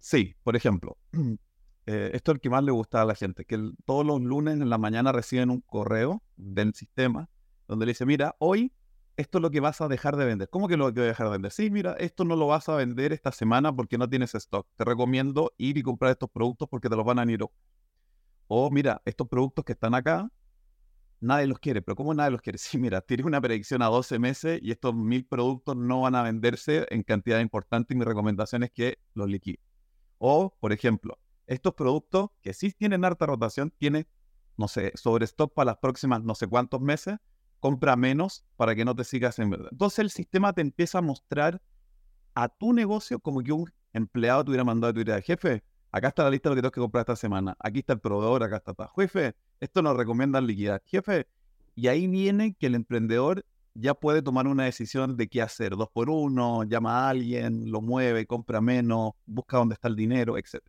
Sí, 0.01 0.35
por 0.43 0.57
ejemplo, 0.57 0.99
eh, 1.87 2.11
esto 2.15 2.33
es 2.33 2.35
el 2.35 2.41
que 2.41 2.51
más 2.51 2.65
le 2.65 2.73
gusta 2.73 3.03
a 3.03 3.05
la 3.05 3.15
gente, 3.15 3.45
que 3.45 3.71
todos 3.85 4.05
los 4.05 4.21
lunes 4.21 4.55
en 4.55 4.69
la 4.69 4.79
mañana 4.79 5.13
reciben 5.13 5.51
un 5.51 5.61
correo 5.61 6.21
del 6.37 6.75
sistema 6.75 7.29
donde 7.69 7.87
le 7.87 7.91
dice, 7.91 8.07
mira, 8.07 8.37
hoy 8.39 8.73
esto 9.17 9.39
es 9.39 9.43
lo 9.43 9.51
que 9.51 9.61
vas 9.61 9.81
a 9.81 9.89
dejar 9.89 10.17
de 10.17 10.27
vender. 10.27 10.49
¿Cómo 10.51 10.69
que 10.69 10.77
lo 10.77 10.93
que 10.93 11.01
voy 11.01 11.07
a 11.07 11.09
dejar 11.09 11.27
de 11.29 11.33
vender? 11.33 11.53
Sí, 11.53 11.71
mira, 11.71 11.95
esto 11.99 12.25
no 12.25 12.37
lo 12.37 12.49
vas 12.49 12.69
a 12.69 12.77
vender 12.77 13.13
esta 13.13 13.33
semana 13.33 13.75
porque 13.75 13.97
no 13.97 14.09
tienes 14.09 14.35
stock. 14.35 14.67
Te 14.77 14.85
recomiendo 14.85 15.53
ir 15.57 15.79
y 15.79 15.83
comprar 15.83 16.13
estos 16.13 16.31
productos 16.31 16.69
porque 16.69 16.89
te 16.89 16.97
los 16.97 17.05
van 17.05 17.19
a 17.19 17.33
ir. 17.33 17.41
O 18.49 18.71
mira, 18.71 19.01
estos 19.05 19.29
productos 19.29 19.65
que 19.65 19.73
están 19.73 19.95
acá, 19.95 20.31
nadie 21.21 21.47
los 21.47 21.59
quiere. 21.59 21.81
Pero 21.81 21.97
¿cómo 21.97 22.13
nadie 22.13 22.31
los 22.31 22.43
quiere? 22.43 22.59
Sí, 22.59 22.79
mira, 22.79 23.01
tienes 23.01 23.25
una 23.27 23.41
predicción 23.41 23.83
a 23.83 23.87
12 23.87 24.19
meses 24.19 24.61
y 24.63 24.71
estos 24.71 24.95
mil 24.95 25.27
productos 25.27 25.77
no 25.77 26.03
van 26.03 26.15
a 26.15 26.23
venderse 26.23 26.87
en 26.91 27.03
cantidad 27.03 27.41
importante 27.41 27.95
y 27.95 27.97
mi 27.97 28.05
recomendación 28.05 28.63
es 28.65 28.71
que 28.71 28.99
los 29.15 29.29
liquides. 29.29 29.61
O, 30.19 30.55
por 30.61 30.73
ejemplo, 30.73 31.19
estos 31.47 31.75
productos 31.75 32.29
que 32.43 32.53
sí 32.53 32.73
tienen 32.73 33.05
harta 33.05 33.27
rotación, 33.27 33.73
tienen, 33.79 34.07
no 34.57 34.69
sé, 34.69 34.93
sobre 34.95 35.25
stock 35.25 35.55
para 35.55 35.73
las 35.73 35.79
próximas 35.79 36.23
no 36.23 36.35
sé 36.35 36.47
cuántos 36.47 36.81
meses, 36.81 37.17
compra 37.67 37.97
menos 37.97 38.45
para 38.55 38.77
que 38.77 38.85
no 38.85 38.95
te 38.95 39.03
sigas 39.03 39.41
en 39.41 39.51
verdad. 39.51 39.71
Entonces 39.73 39.99
el 39.99 40.11
sistema 40.11 40.53
te 40.53 40.61
empieza 40.61 40.99
a 40.99 41.03
mostrar 41.03 41.61
a 42.37 42.49
tu 42.49 42.73
negocio 42.73 43.19
como 43.19 43.43
que 43.43 43.51
un 43.51 43.69
empleado 43.93 44.45
te 44.45 44.51
hubiera 44.51 44.63
mandado 44.63 44.93
a 44.93 44.95
tu 44.95 45.01
idea, 45.01 45.21
jefe, 45.21 45.65
acá 45.91 46.09
está 46.09 46.23
la 46.23 46.31
lista 46.31 46.49
de 46.49 46.55
lo 46.55 46.57
que 46.57 46.63
tengo 46.63 46.71
que 46.71 46.81
comprar 46.81 47.01
esta 47.01 47.17
semana, 47.17 47.57
aquí 47.59 47.81
está 47.81 47.95
el 47.95 47.99
proveedor, 47.99 48.45
acá 48.45 48.59
está. 48.59 48.89
Jefe, 48.95 49.35
esto 49.59 49.83
nos 49.83 49.97
recomienda 49.97 50.41
liquidar. 50.41 50.81
Jefe, 50.87 51.27
y 51.75 51.89
ahí 51.89 52.07
viene 52.07 52.55
que 52.55 52.69
el 52.69 52.77
emprendedor 52.77 53.45
ya 53.75 53.95
puede 53.95 54.23
tomar 54.23 54.47
una 54.47 54.63
decisión 54.63 55.17
de 55.17 55.27
qué 55.27 55.43
hacer, 55.43 55.75
dos 55.75 55.89
por 55.93 56.09
uno, 56.09 56.63
llama 56.63 57.01
a 57.01 57.09
alguien, 57.09 57.69
lo 57.73 57.81
mueve, 57.81 58.27
compra 58.27 58.61
menos, 58.61 59.15
busca 59.27 59.57
dónde 59.57 59.75
está 59.75 59.89
el 59.89 59.97
dinero, 59.97 60.39
etc. 60.39 60.63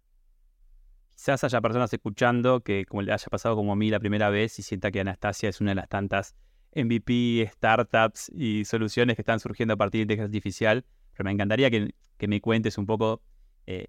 quizás 1.13 1.43
haya 1.43 1.61
personas 1.61 1.93
escuchando 1.93 2.61
que 2.61 2.85
como 2.85 3.03
le 3.03 3.13
haya 3.13 3.27
pasado 3.29 3.55
como 3.55 3.73
a 3.73 3.75
mí 3.75 3.91
la 3.91 3.99
primera 3.99 4.31
vez 4.31 4.57
y 4.57 4.63
sienta 4.63 4.89
que 4.89 5.01
Anastasia 5.01 5.49
es 5.49 5.61
una 5.61 5.71
de 5.71 5.75
las 5.75 5.89
tantas 5.89 6.35
MVP, 6.75 7.49
startups 7.53 8.31
y 8.35 8.65
soluciones 8.65 9.15
que 9.15 9.21
están 9.21 9.39
surgiendo 9.39 9.73
a 9.73 9.77
partir 9.77 9.99
de 9.99 10.01
inteligencia 10.03 10.25
artificial. 10.25 10.85
Pero 11.13 11.25
me 11.25 11.31
encantaría 11.31 11.69
que, 11.71 11.93
me 12.27 12.41
cuentes 12.41 12.77
un 12.77 12.85
poco. 12.85 13.21
Eh, 13.65 13.87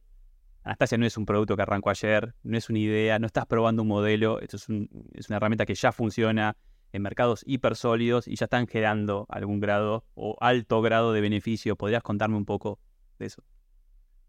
Anastasia 0.63 0.99
no 0.99 1.07
es 1.07 1.17
un 1.17 1.25
producto 1.25 1.57
que 1.57 1.63
arrancó 1.63 1.91
ayer, 1.91 2.35
no 2.43 2.59
es 2.59 2.69
una 2.69 2.79
idea, 2.79 3.19
no 3.19 3.27
estás 3.27 3.47
probando 3.47 3.83
un 3.83 3.89
modelo, 3.89 4.41
esto 4.41 4.57
es, 4.57 4.69
una 4.69 4.89
herramienta 5.37 5.65
que 5.65 5.75
ya 5.75 5.93
funciona 5.93 6.57
en 6.93 7.03
mercados 7.03 7.43
hipersólidos 7.47 8.29
y 8.29 8.37
ya 8.37 8.45
están 8.45 8.67
generando 8.67 9.27
algún 9.31 9.61
grado 9.61 10.05
o 10.15 10.37
alto 10.41 10.83
grado 10.83 11.13
de 11.13 11.21
beneficio. 11.21 11.77
¿Podrías 11.77 12.03
contarme 12.03 12.37
un 12.37 12.45
poco 12.45 12.79
de 13.19 13.27
eso? 13.27 13.43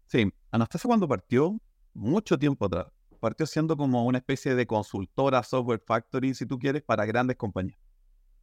Sí, 0.06 0.32
Anastasia 0.50 0.88
cuando 0.88 1.08
partió 1.08 1.60
mucho 1.94 2.38
tiempo 2.38 2.66
atrás. 2.66 2.86
Partió 3.20 3.44
siendo 3.46 3.76
como 3.76 4.06
una 4.06 4.18
especie 4.18 4.54
de 4.54 4.66
consultora, 4.66 5.42
software 5.42 5.82
factory, 5.84 6.34
si 6.34 6.46
tú 6.46 6.58
quieres, 6.58 6.82
para 6.82 7.04
grandes 7.04 7.36
compañías. 7.36 7.78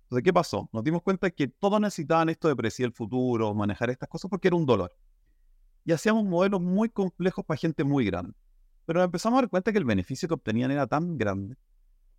Entonces, 0.08 0.24
¿qué 0.24 0.32
pasó? 0.32 0.70
Nos 0.72 0.86
dimos 0.86 1.02
cuenta 1.02 1.30
que 1.30 1.50
todos 1.50 1.82
necesitaban 1.82 2.30
esto 2.30 2.48
de 2.48 2.56
predecir 2.56 2.86
el 2.86 2.94
futuro, 2.94 3.54
manejar 3.54 3.90
estas 3.90 4.08
cosas, 4.08 4.30
porque 4.30 4.48
era 4.48 4.56
un 4.56 4.66
dolor. 4.66 4.96
Y 5.84 5.92
hacíamos 5.92 6.24
modelos 6.24 6.62
muy 6.62 6.88
complejos 6.88 7.44
para 7.44 7.58
gente 7.58 7.84
muy 7.84 8.06
grande. 8.06 8.34
Pero 8.86 9.04
empezamos 9.04 9.38
a 9.38 9.42
dar 9.42 9.50
cuenta 9.50 9.74
que 9.74 9.78
el 9.78 9.84
beneficio 9.84 10.30
que 10.30 10.34
obtenían 10.36 10.72
era 10.72 10.88
tan 10.88 11.18
grande 11.18 11.58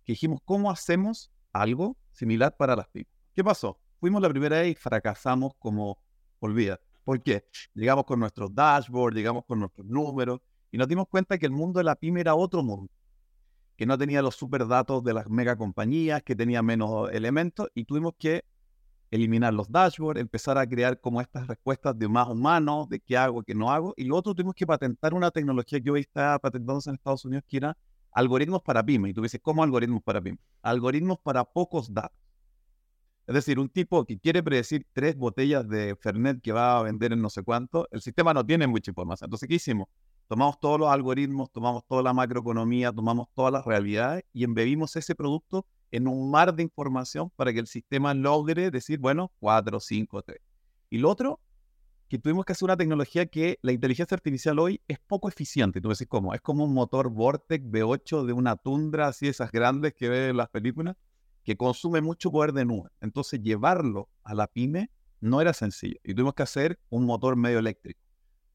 que 0.05 0.13
dijimos, 0.13 0.39
¿cómo 0.45 0.69
hacemos 0.69 1.31
algo 1.51 1.97
similar 2.11 2.55
para 2.55 2.75
las 2.75 2.87
pymes? 2.89 3.11
¿Qué 3.35 3.43
pasó? 3.43 3.79
Fuimos 3.99 4.21
la 4.21 4.29
primera 4.29 4.59
vez 4.59 4.73
y 4.73 4.75
fracasamos 4.75 5.53
como 5.57 5.97
olvida. 6.39 6.79
¿Por 7.03 7.23
qué? 7.23 7.43
Llegamos 7.73 8.05
con 8.05 8.19
nuestros 8.19 8.53
dashboards, 8.53 9.15
llegamos 9.15 9.45
con 9.45 9.59
nuestros 9.59 9.87
números, 9.87 10.41
y 10.71 10.77
nos 10.77 10.87
dimos 10.87 11.07
cuenta 11.07 11.39
que 11.39 11.47
el 11.47 11.51
mundo 11.51 11.79
de 11.79 11.85
la 11.85 11.95
pyme 11.95 12.21
era 12.21 12.35
otro 12.35 12.61
mundo, 12.61 12.91
que 13.79 13.85
no 13.85 13.97
tenía 13.97 14.21
los 14.21 14.35
super 14.35 14.67
datos 14.67 15.05
de 15.05 15.13
las 15.13 15.29
mega 15.29 15.55
compañías, 15.55 16.21
que 16.21 16.35
tenía 16.35 16.61
menos 16.61 17.09
elementos 17.13 17.69
y 17.73 17.85
tuvimos 17.85 18.11
que 18.19 18.43
eliminar 19.09 19.53
los 19.53 19.71
dashboards, 19.71 20.19
empezar 20.19 20.57
a 20.57 20.67
crear 20.67 20.99
como 20.99 21.21
estas 21.21 21.47
respuestas 21.47 21.97
de 21.97 22.09
más 22.09 22.27
humanos, 22.27 22.89
de 22.89 22.99
qué 22.99 23.15
hago, 23.15 23.41
qué 23.41 23.55
no 23.55 23.71
hago. 23.71 23.93
Y 23.95 24.03
luego 24.03 24.21
tuvimos 24.21 24.53
que 24.53 24.67
patentar 24.67 25.13
una 25.13 25.31
tecnología 25.31 25.79
que 25.79 25.89
hoy 25.91 26.01
está 26.01 26.37
patentándose 26.39 26.89
en 26.89 26.95
Estados 26.95 27.23
Unidos, 27.23 27.45
que 27.47 27.55
era 27.55 27.77
algoritmos 28.11 28.61
para 28.63 28.83
pyme. 28.83 29.11
Y 29.11 29.13
tú 29.13 29.21
dices, 29.21 29.39
¿cómo 29.41 29.63
algoritmos 29.63 30.03
para 30.03 30.19
pyme? 30.19 30.39
Algoritmos 30.61 31.17
para 31.23 31.45
pocos 31.45 31.93
datos. 31.93 32.19
Es 33.27 33.33
decir, 33.33 33.59
un 33.59 33.69
tipo 33.69 34.03
que 34.03 34.19
quiere 34.19 34.43
predecir 34.43 34.85
tres 34.91 35.15
botellas 35.15 35.69
de 35.69 35.95
Fernet 35.95 36.41
que 36.41 36.51
va 36.51 36.79
a 36.79 36.83
vender 36.83 37.13
en 37.13 37.21
no 37.21 37.29
sé 37.29 37.43
cuánto, 37.43 37.87
el 37.91 38.01
sistema 38.01 38.33
no 38.33 38.45
tiene 38.45 38.67
mucha 38.67 38.91
información. 38.91 39.27
Entonces, 39.27 39.47
¿qué 39.47 39.55
hicimos? 39.55 39.87
Tomamos 40.29 40.59
todos 40.59 40.79
los 40.79 40.89
algoritmos, 40.89 41.51
tomamos 41.51 41.83
toda 41.87 42.03
la 42.03 42.13
macroeconomía, 42.13 42.93
tomamos 42.93 43.29
todas 43.33 43.51
las 43.51 43.65
realidades 43.65 44.25
y 44.31 44.43
embebimos 44.43 44.95
ese 44.95 45.15
producto 45.15 45.65
en 45.89 46.07
un 46.07 46.29
mar 46.29 46.53
de 46.53 46.61
información 46.61 47.31
para 47.35 47.51
que 47.51 47.57
el 47.57 47.65
sistema 47.65 48.13
logre 48.13 48.69
decir, 48.69 48.99
bueno, 48.99 49.31
4, 49.39 49.79
5, 49.79 50.21
3. 50.21 50.37
Y 50.91 50.99
lo 50.99 51.09
otro, 51.09 51.39
que 52.07 52.19
tuvimos 52.19 52.45
que 52.45 52.51
hacer 52.51 52.65
una 52.65 52.77
tecnología 52.77 53.25
que 53.25 53.57
la 53.63 53.71
inteligencia 53.71 54.13
artificial 54.13 54.59
hoy 54.59 54.79
es 54.87 54.99
poco 54.99 55.29
eficiente. 55.29 55.81
Tú 55.81 55.89
decís, 55.89 56.05
¿cómo? 56.07 56.35
Es 56.35 56.41
como 56.41 56.63
un 56.63 56.75
motor 56.75 57.09
Vortex 57.09 57.65
V8 57.65 58.23
de 58.23 58.33
una 58.33 58.55
tundra, 58.55 59.07
así 59.07 59.27
esas 59.27 59.51
grandes 59.51 59.95
que 59.95 60.09
ves 60.09 60.29
en 60.29 60.37
las 60.37 60.49
películas, 60.49 60.95
que 61.43 61.57
consume 61.57 62.01
mucho 62.01 62.31
poder 62.31 62.53
de 62.53 62.65
nube. 62.65 62.91
Entonces, 63.01 63.41
llevarlo 63.41 64.09
a 64.23 64.35
la 64.35 64.45
pyme 64.45 64.91
no 65.21 65.41
era 65.41 65.53
sencillo. 65.53 65.99
Y 66.03 66.13
tuvimos 66.13 66.35
que 66.35 66.43
hacer 66.43 66.79
un 66.91 67.07
motor 67.07 67.35
medio 67.35 67.57
eléctrico 67.57 68.08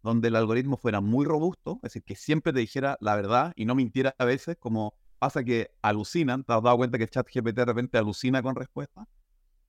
donde 0.05 0.29
el 0.29 0.37
algoritmo 0.37 0.77
fuera 0.77 1.01
muy 1.01 1.25
robusto, 1.25 1.77
es 1.77 1.95
decir, 1.95 2.03
que 2.05 2.15
siempre 2.15 2.53
te 2.53 2.59
dijera 2.61 2.99
la 3.01 3.17
verdad 3.17 3.55
y 3.57 3.65
no 3.65 3.75
mintiera 3.75 4.15
a 4.19 4.27
veces, 4.27 4.55
como 4.61 4.93
pasa 5.19 5.43
que 5.43 5.71
alucinan, 5.81 6.45
¿te 6.45 6.53
has 6.53 6.63
dado 6.63 6.77
cuenta 6.77 6.99
que 6.99 7.09
ChatGPT 7.09 7.57
de 7.57 7.65
repente 7.65 7.97
alucina 7.97 8.43
con 8.43 8.55
respuestas? 8.55 9.07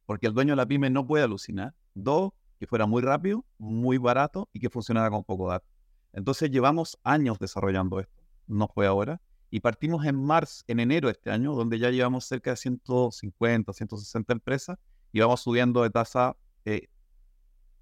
Porque 0.05 0.27
el 0.27 0.33
dueño 0.33 0.51
de 0.51 0.57
la 0.57 0.65
pyme 0.65 0.89
no 0.89 1.07
puede 1.07 1.23
alucinar. 1.23 1.73
Dos, 1.93 2.33
que 2.59 2.67
fuera 2.67 2.85
muy 2.85 3.01
rápido, 3.01 3.45
muy 3.57 3.97
barato 3.97 4.49
y 4.51 4.59
que 4.59 4.69
funcionara 4.69 5.09
con 5.09 5.23
poco 5.23 5.47
datos. 5.47 5.69
Entonces 6.11 6.51
llevamos 6.51 6.99
años 7.03 7.39
desarrollando 7.39 8.01
esto, 8.01 8.21
no 8.45 8.67
fue 8.67 8.87
ahora, 8.87 9.21
y 9.49 9.61
partimos 9.61 10.05
en 10.05 10.21
marzo, 10.21 10.65
en 10.67 10.81
enero 10.81 11.07
de 11.07 11.13
este 11.13 11.31
año, 11.31 11.55
donde 11.55 11.79
ya 11.79 11.91
llevamos 11.91 12.25
cerca 12.25 12.49
de 12.51 12.57
150, 12.57 13.71
160 13.71 14.33
empresas 14.33 14.77
y 15.13 15.21
vamos 15.21 15.39
subiendo 15.39 15.81
de 15.81 15.91
tasa 15.91 16.35
eh, 16.65 16.89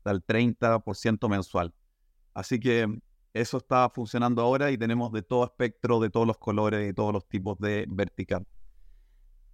al 0.04 0.24
30% 0.24 1.28
mensual. 1.28 1.74
Así 2.34 2.60
que 2.60 2.88
eso 3.34 3.58
está 3.58 3.90
funcionando 3.90 4.42
ahora 4.42 4.72
y 4.72 4.78
tenemos 4.78 5.12
de 5.12 5.24
todo 5.24 5.44
espectro, 5.44 6.00
de 6.00 6.10
todos 6.10 6.28
los 6.28 6.38
colores, 6.38 6.90
y 6.90 6.94
todos 6.94 7.12
los 7.12 7.28
tipos 7.28 7.58
de 7.60 7.86
vertical. 7.90 8.46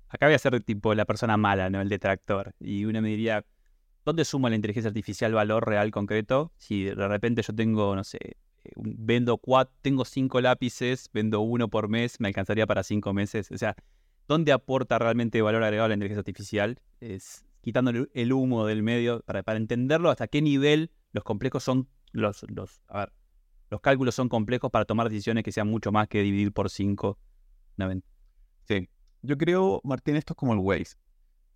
Acá 0.09 0.25
voy 0.25 0.35
a 0.35 0.39
ser 0.39 0.59
tipo 0.61 0.93
la 0.95 1.05
persona 1.05 1.37
mala, 1.37 1.69
¿no? 1.69 1.81
El 1.81 1.87
detractor. 1.87 2.53
Y 2.59 2.85
uno 2.85 3.01
me 3.01 3.09
diría, 3.09 3.45
¿dónde 4.03 4.25
suma 4.25 4.49
la 4.49 4.55
inteligencia 4.55 4.89
artificial 4.89 5.33
valor 5.33 5.67
real 5.67 5.91
concreto? 5.91 6.51
Si 6.57 6.83
de 6.85 7.07
repente 7.07 7.41
yo 7.41 7.53
tengo, 7.53 7.95
no 7.95 8.03
sé, 8.03 8.17
eh, 8.21 8.71
vendo 8.75 9.37
cuatro, 9.37 9.73
tengo 9.81 10.03
cinco 10.05 10.41
lápices, 10.41 11.09
vendo 11.13 11.41
uno 11.41 11.69
por 11.69 11.89
mes, 11.89 12.19
me 12.19 12.27
alcanzaría 12.27 12.65
para 12.65 12.83
cinco 12.83 13.13
meses. 13.13 13.51
O 13.51 13.57
sea, 13.57 13.75
¿dónde 14.27 14.51
aporta 14.51 14.97
realmente 14.99 15.41
valor 15.41 15.63
agregado 15.63 15.87
la 15.87 15.93
inteligencia 15.93 16.21
artificial? 16.21 16.79
Es 16.99 17.45
quitando 17.61 17.91
el 18.13 18.33
humo 18.33 18.65
del 18.65 18.83
medio 18.83 19.21
para, 19.21 19.43
para 19.43 19.57
entenderlo 19.57 20.09
hasta 20.09 20.27
qué 20.27 20.41
nivel 20.41 20.91
los 21.11 21.23
complejos 21.23 21.63
son 21.63 21.87
los, 22.11 22.45
los, 22.49 22.81
a 22.87 22.99
ver, 22.99 23.13
los 23.69 23.81
cálculos 23.81 24.15
son 24.15 24.29
complejos 24.29 24.71
para 24.71 24.85
tomar 24.85 25.09
decisiones 25.09 25.43
que 25.43 25.51
sean 25.51 25.67
mucho 25.67 25.91
más 25.91 26.07
que 26.07 26.21
dividir 26.21 26.51
por 26.53 26.69
5. 26.69 27.17
Sí, 28.67 28.89
yo 29.21 29.37
creo, 29.37 29.81
Martín, 29.83 30.15
esto 30.15 30.33
es 30.33 30.37
como 30.37 30.53
el 30.53 30.59
Waze. 30.59 30.95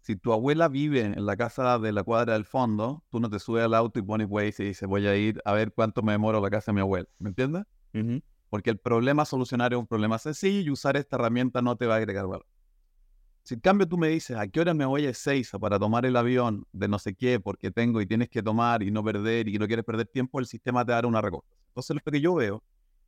Si 0.02 0.16
tu 0.18 0.34
abuela 0.34 0.68
vive 0.68 1.02
en 1.02 1.26
la 1.26 1.38
casa 1.38 1.80
de 1.80 1.92
la 1.94 2.04
cuadra 2.04 2.34
del 2.34 2.46
fondo, 2.46 3.04
tú 3.10 3.20
no 3.20 3.30
te 3.30 3.40
subes 3.40 3.64
al 3.64 3.74
auto 3.74 4.00
y 4.00 4.02
pones 4.04 4.28
Waze 4.30 4.64
y 4.64 4.68
dices, 4.68 4.88
voy 4.88 5.08
a 5.08 5.16
ir 5.16 5.42
a 5.46 5.54
ver 5.54 5.72
cuánto 5.74 6.02
me 6.04 6.12
demoro 6.12 6.42
la 6.42 6.50
casa 6.50 6.72
de 6.72 6.76
mi 6.76 6.82
abuela. 6.82 7.08
¿Me 7.20 7.30
entiendes? 7.30 7.64
Porque 8.50 8.70
el 8.70 8.78
problema 8.80 9.24
a 9.24 9.26
solucionar 9.26 9.74
es 9.74 9.80
un 9.80 9.88
problema 9.88 10.18
sencillo 10.20 10.60
y 10.62 10.70
usar 10.72 10.98
esta 10.98 11.16
herramienta 11.16 11.62
no 11.62 11.76
te 11.78 11.86
va 11.88 11.96
a 11.96 11.98
agregar 11.98 12.28
valor. 12.28 12.46
Si 13.44 13.56
en 13.56 13.60
cambio 13.60 13.86
tú 13.86 13.98
me 13.98 14.08
dices, 14.08 14.38
¿a 14.38 14.48
qué 14.48 14.62
hora 14.62 14.74
me 14.74 14.86
voy 14.86 15.06
a 15.06 15.10
Ezeiza 15.10 15.60
para 15.60 15.78
tomar 15.78 16.06
el 16.06 16.16
avión 16.16 16.66
de 16.72 16.88
no 16.88 16.98
sé 16.98 17.14
qué, 17.14 17.42
porque 17.42 17.72
tengo 17.72 18.00
y 18.00 18.06
tienes 18.06 18.30
que 18.30 18.42
tomar 18.42 18.82
y 18.84 18.90
no 18.90 19.04
perder 19.04 19.50
y 19.50 19.60
no 19.60 19.68
quieres 19.68 19.84
perder 19.84 20.08
tiempo, 20.08 20.40
el 20.40 20.46
sistema 20.46 20.86
te 20.86 20.94
dará 20.94 21.10
una 21.10 21.22
recompensas. 21.22 21.62
Entonces 21.68 21.98
lo 21.98 22.12
que 22.12 22.22
yo 22.22 22.36
veo, 22.36 22.64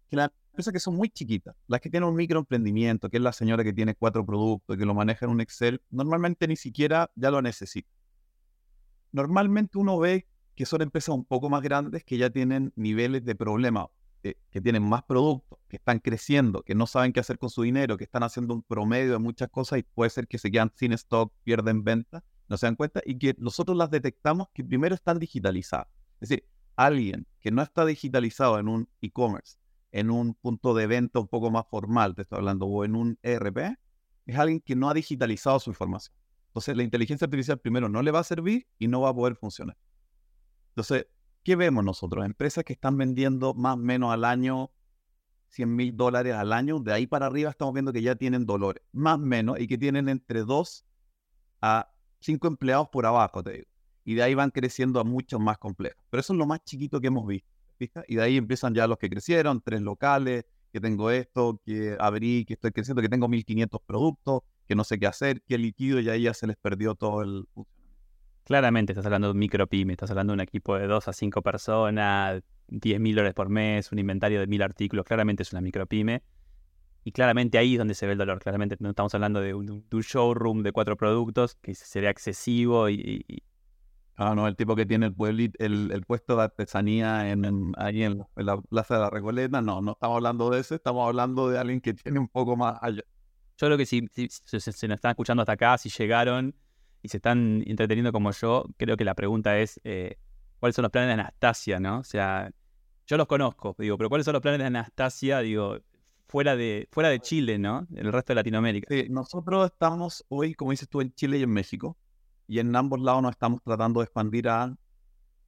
que 0.10 0.18
las 0.18 0.32
empresas 0.52 0.74
que 0.74 0.82
son 0.82 0.98
muy 0.98 1.10
chiquitas, 1.10 1.56
las 1.68 1.80
que 1.80 1.90
tienen 1.90 2.10
un 2.10 2.16
microemprendimiento, 2.16 3.10
que 3.10 3.16
es 3.16 3.24
la 3.24 3.32
señora 3.32 3.64
que 3.64 3.72
tiene 3.72 3.96
cuatro 3.96 4.26
productos 4.26 4.76
que 4.76 4.86
lo 4.86 4.94
maneja 4.94 5.26
en 5.26 5.32
un 5.32 5.40
Excel, 5.40 5.82
normalmente 5.90 6.50
ni 6.50 6.58
siquiera 6.58 7.10
ya 7.16 7.32
lo 7.32 7.42
necesita. 7.42 7.90
Normalmente 9.14 9.78
uno 9.78 9.98
ve 9.98 10.28
que 10.54 10.66
son 10.66 10.82
empresas 10.82 11.16
un 11.16 11.24
poco 11.24 11.50
más 11.50 11.62
grandes 11.62 12.04
que 12.04 12.18
ya 12.18 12.30
tienen 12.30 12.74
niveles 12.76 13.24
de 13.24 13.36
problema 13.36 13.88
que, 14.50 14.62
tienen 14.62 14.84
más 14.84 15.04
productos, 15.04 15.60
que 15.68 15.78
están 15.78 16.00
creciendo, 16.00 16.64
que 16.64 16.74
no 16.74 16.88
saben 16.88 17.14
qué 17.14 17.20
hacer 17.20 17.38
con 17.38 17.50
su 17.50 17.62
dinero, 17.62 17.98
que 17.98 18.06
están 18.06 18.24
haciendo 18.24 18.54
un 18.54 18.64
promedio 18.64 19.12
de 19.12 19.20
muchas 19.20 19.50
cosas 19.50 19.80
y 19.80 19.84
puede 19.84 20.10
ser 20.10 20.28
que 20.28 20.38
se 20.38 20.50
quedan 20.50 20.72
sin 20.76 20.94
stock, 20.94 21.32
pierden 21.44 21.84
venta, 21.84 22.24
no 22.48 22.58
se 22.58 22.66
dan 22.66 22.76
cuenta 22.76 23.02
y 23.06 23.18
que 23.18 23.36
nosotros 23.38 23.78
las 23.78 23.92
detectamos 23.92 24.48
que 24.54 24.64
primero 24.64 24.96
están 24.96 25.20
digitalizadas. 25.20 25.88
Es 26.20 26.30
decir, 26.30 26.48
alguien 26.76 27.28
que 27.40 27.52
no 27.52 27.62
está 27.62 27.86
digitalizado 27.86 28.60
en 28.60 28.68
un 28.68 28.90
e-commerce, 29.02 29.58
en 29.92 30.10
un 30.10 30.34
punto 30.34 30.74
de 30.74 30.88
venta 30.88 31.20
un 31.20 31.28
poco 31.28 31.52
más 31.52 31.66
formal, 31.70 32.16
te 32.16 32.24
estoy 32.24 32.38
hablando, 32.38 32.66
o 32.66 32.84
en 32.84 32.96
un 32.96 33.20
ERP, 33.22 33.78
es 34.26 34.36
alguien 34.38 34.60
que 34.60 34.76
no 34.76 34.90
ha 34.90 34.94
digitalizado 34.94 35.60
su 35.60 35.70
información. 35.70 36.16
Entonces, 36.48 36.76
la 36.76 36.84
inteligencia 36.84 37.26
artificial 37.26 37.60
primero 37.60 37.90
no 37.90 38.02
le 38.02 38.12
va 38.12 38.20
a 38.20 38.24
servir 38.24 38.68
y 38.80 38.88
no 38.88 39.02
va 39.02 39.10
a 39.10 39.14
poder 39.14 39.36
funcionar. 39.36 39.78
Entonces, 40.70 41.08
¿Qué 41.46 41.56
vemos 41.56 41.84
nosotros? 41.84 42.26
Empresas 42.26 42.64
que 42.64 42.74
están 42.74 42.98
vendiendo 42.98 43.54
más 43.54 43.76
o 43.76 43.78
menos 43.78 44.12
al 44.12 44.26
año 44.26 44.72
100 45.50 45.76
mil 45.76 45.96
dólares 45.96 46.34
al 46.34 46.52
año, 46.52 46.80
de 46.80 46.92
ahí 46.92 47.06
para 47.06 47.28
arriba 47.28 47.52
estamos 47.52 47.72
viendo 47.72 47.94
que 47.94 48.02
ya 48.02 48.16
tienen 48.16 48.48
dolores, 48.48 48.84
más 48.92 49.16
o 49.16 49.20
menos, 49.20 49.60
y 49.60 49.68
que 49.68 49.78
tienen 49.78 50.10
entre 50.10 50.42
2 50.42 50.86
a 51.62 51.94
5 52.20 52.48
empleados 52.48 52.90
por 52.90 53.06
abajo, 53.06 53.44
te 53.44 53.52
digo. 53.52 53.66
Y 54.04 54.16
de 54.16 54.24
ahí 54.24 54.34
van 54.34 54.50
creciendo 54.50 55.00
a 55.00 55.04
muchos 55.04 55.40
más 55.40 55.60
complejos. 55.60 56.04
Pero 56.10 56.22
eso 56.22 56.34
es 56.34 56.40
lo 56.40 56.48
más 56.48 56.64
chiquito 56.64 57.00
que 57.00 57.08
hemos 57.08 57.28
visto. 57.28 57.48
Y 58.08 58.16
de 58.16 58.24
ahí 58.24 58.38
empiezan 58.38 58.74
ya 58.74 58.88
los 58.88 58.98
que 58.98 59.08
crecieron, 59.08 59.62
tres 59.62 59.82
locales, 59.82 60.46
que 60.74 60.82
tengo 60.82 61.12
esto, 61.12 61.62
que 61.64 61.96
abrí, 62.00 62.44
que 62.46 62.56
estoy 62.56 62.72
creciendo, 62.72 63.04
que 63.04 63.10
tengo 63.10 63.28
1500 63.28 63.82
productos, 63.86 64.42
que 64.68 64.74
no 64.74 64.84
sé 64.84 64.98
qué 64.98 65.06
hacer, 65.06 65.44
que 65.44 65.60
liquido 65.60 66.00
y 66.00 66.10
ahí 66.10 66.24
ya 66.24 66.34
se 66.34 66.48
les 66.48 66.58
perdió 66.58 66.96
todo 66.96 67.22
el 67.22 67.46
Claramente 68.46 68.94
estás 68.94 69.06
hablando 69.06 69.28
de 69.28 69.32
un 69.32 69.40
micropyme, 69.40 69.94
estás 69.94 70.12
hablando 70.12 70.32
de 70.32 70.36
un 70.36 70.42
equipo 70.42 70.78
de 70.78 70.86
2 70.86 71.08
a 71.08 71.14
5 71.14 71.42
personas, 71.42 72.44
10 72.68 73.00
mil 73.00 73.16
dólares 73.16 73.34
por 73.34 73.50
mes, 73.50 73.92
un 73.92 73.98
inventario 73.98 74.40
de 74.40 74.46
mil 74.46 74.62
artículos, 74.62 75.04
claramente 75.04 75.42
es 75.42 75.52
una 75.52 75.62
micropyme. 75.62 76.22
Y 77.04 77.12
claramente 77.12 77.58
ahí 77.58 77.74
es 77.74 77.80
donde 77.80 77.96
se 77.96 78.06
ve 78.06 78.14
el 78.14 78.18
dolor. 78.18 78.40
Claramente 78.40 78.78
no 78.80 78.90
estamos 78.90 79.14
hablando 79.14 79.42
de 79.42 79.54
un, 79.54 79.86
showroom 79.92 80.64
de 80.64 80.72
cuatro 80.72 80.96
productos 80.96 81.56
que 81.56 81.76
sería 81.76 82.10
excesivo 82.10 82.90
y, 82.90 83.44
Ah, 84.18 84.34
no, 84.34 84.48
el 84.48 84.56
tipo 84.56 84.78
que 84.78 84.86
tiene 84.86 85.08
el 85.08 85.14
pueblito, 85.14 85.62
el, 85.62 85.92
el 85.92 86.06
puesto 86.06 86.38
de 86.38 86.44
artesanía 86.44 87.30
en, 87.30 87.74
ahí 87.78 88.04
en, 88.04 88.26
la 88.38 88.58
Plaza 88.62 88.96
de 88.96 89.02
la 89.02 89.10
Recoleta, 89.10 89.62
no, 89.62 89.82
no 89.82 89.92
estamos 89.92 90.16
hablando 90.16 90.50
de 90.50 90.62
ese, 90.62 90.76
estamos 90.76 91.06
hablando 91.06 91.50
de 91.50 91.60
alguien 91.60 91.82
que 91.82 91.94
tiene 91.94 92.20
un 92.20 92.30
poco 92.30 92.56
más 92.56 92.78
allá. 92.82 93.02
Yo 93.58 93.68
creo 93.68 93.78
que 93.78 93.86
si, 93.86 94.08
se, 94.10 94.88
nos 94.88 94.96
están 94.96 95.12
escuchando 95.12 95.42
hasta 95.42 95.52
acá, 95.54 95.78
si 95.78 95.90
llegaron 95.90 96.56
y 97.06 97.08
se 97.08 97.18
están 97.18 97.64
entreteniendo 97.68 98.12
como 98.12 98.32
yo, 98.32 98.66
creo 98.78 98.98
que 98.98 99.06
la 99.06 99.14
pregunta 99.14 99.60
es, 99.60 99.80
eh, 99.84 100.18
¿cuáles 100.60 100.76
son 100.76 100.84
los 100.84 100.92
planes 100.92 101.10
de 101.10 101.14
Anastasia, 101.22 101.80
no? 101.80 102.00
O 102.00 102.04
sea, 102.04 102.50
yo 103.06 103.18
los 103.18 103.28
conozco, 103.28 103.76
digo, 103.78 103.96
pero 103.96 104.10
¿cuáles 104.10 104.26
son 104.26 104.34
los 104.34 104.42
planes 104.42 104.60
de 104.60 104.66
Anastasia, 104.66 105.40
digo, 105.40 105.78
fuera 106.28 106.56
de, 106.56 106.88
fuera 106.92 107.10
de 107.10 107.20
Chile, 107.20 107.60
¿no? 107.60 107.88
El 107.96 108.12
resto 108.12 108.34
de 108.34 108.36
Latinoamérica. 108.38 108.88
Nosotros 109.10 109.72
estamos 109.72 110.26
hoy, 110.30 110.56
como 110.56 110.72
dices 110.72 110.90
tú, 110.90 111.00
en 111.00 111.14
Chile 111.14 111.38
y 111.38 111.44
en 111.44 111.52
México 111.52 111.96
y 112.48 112.58
en 112.58 112.76
ambos 112.76 113.00
lados 113.00 113.22
nos 113.22 113.32
estamos 113.32 113.62
tratando 113.62 114.00
de 114.00 114.06
expandir 114.06 114.50
a, 114.50 114.76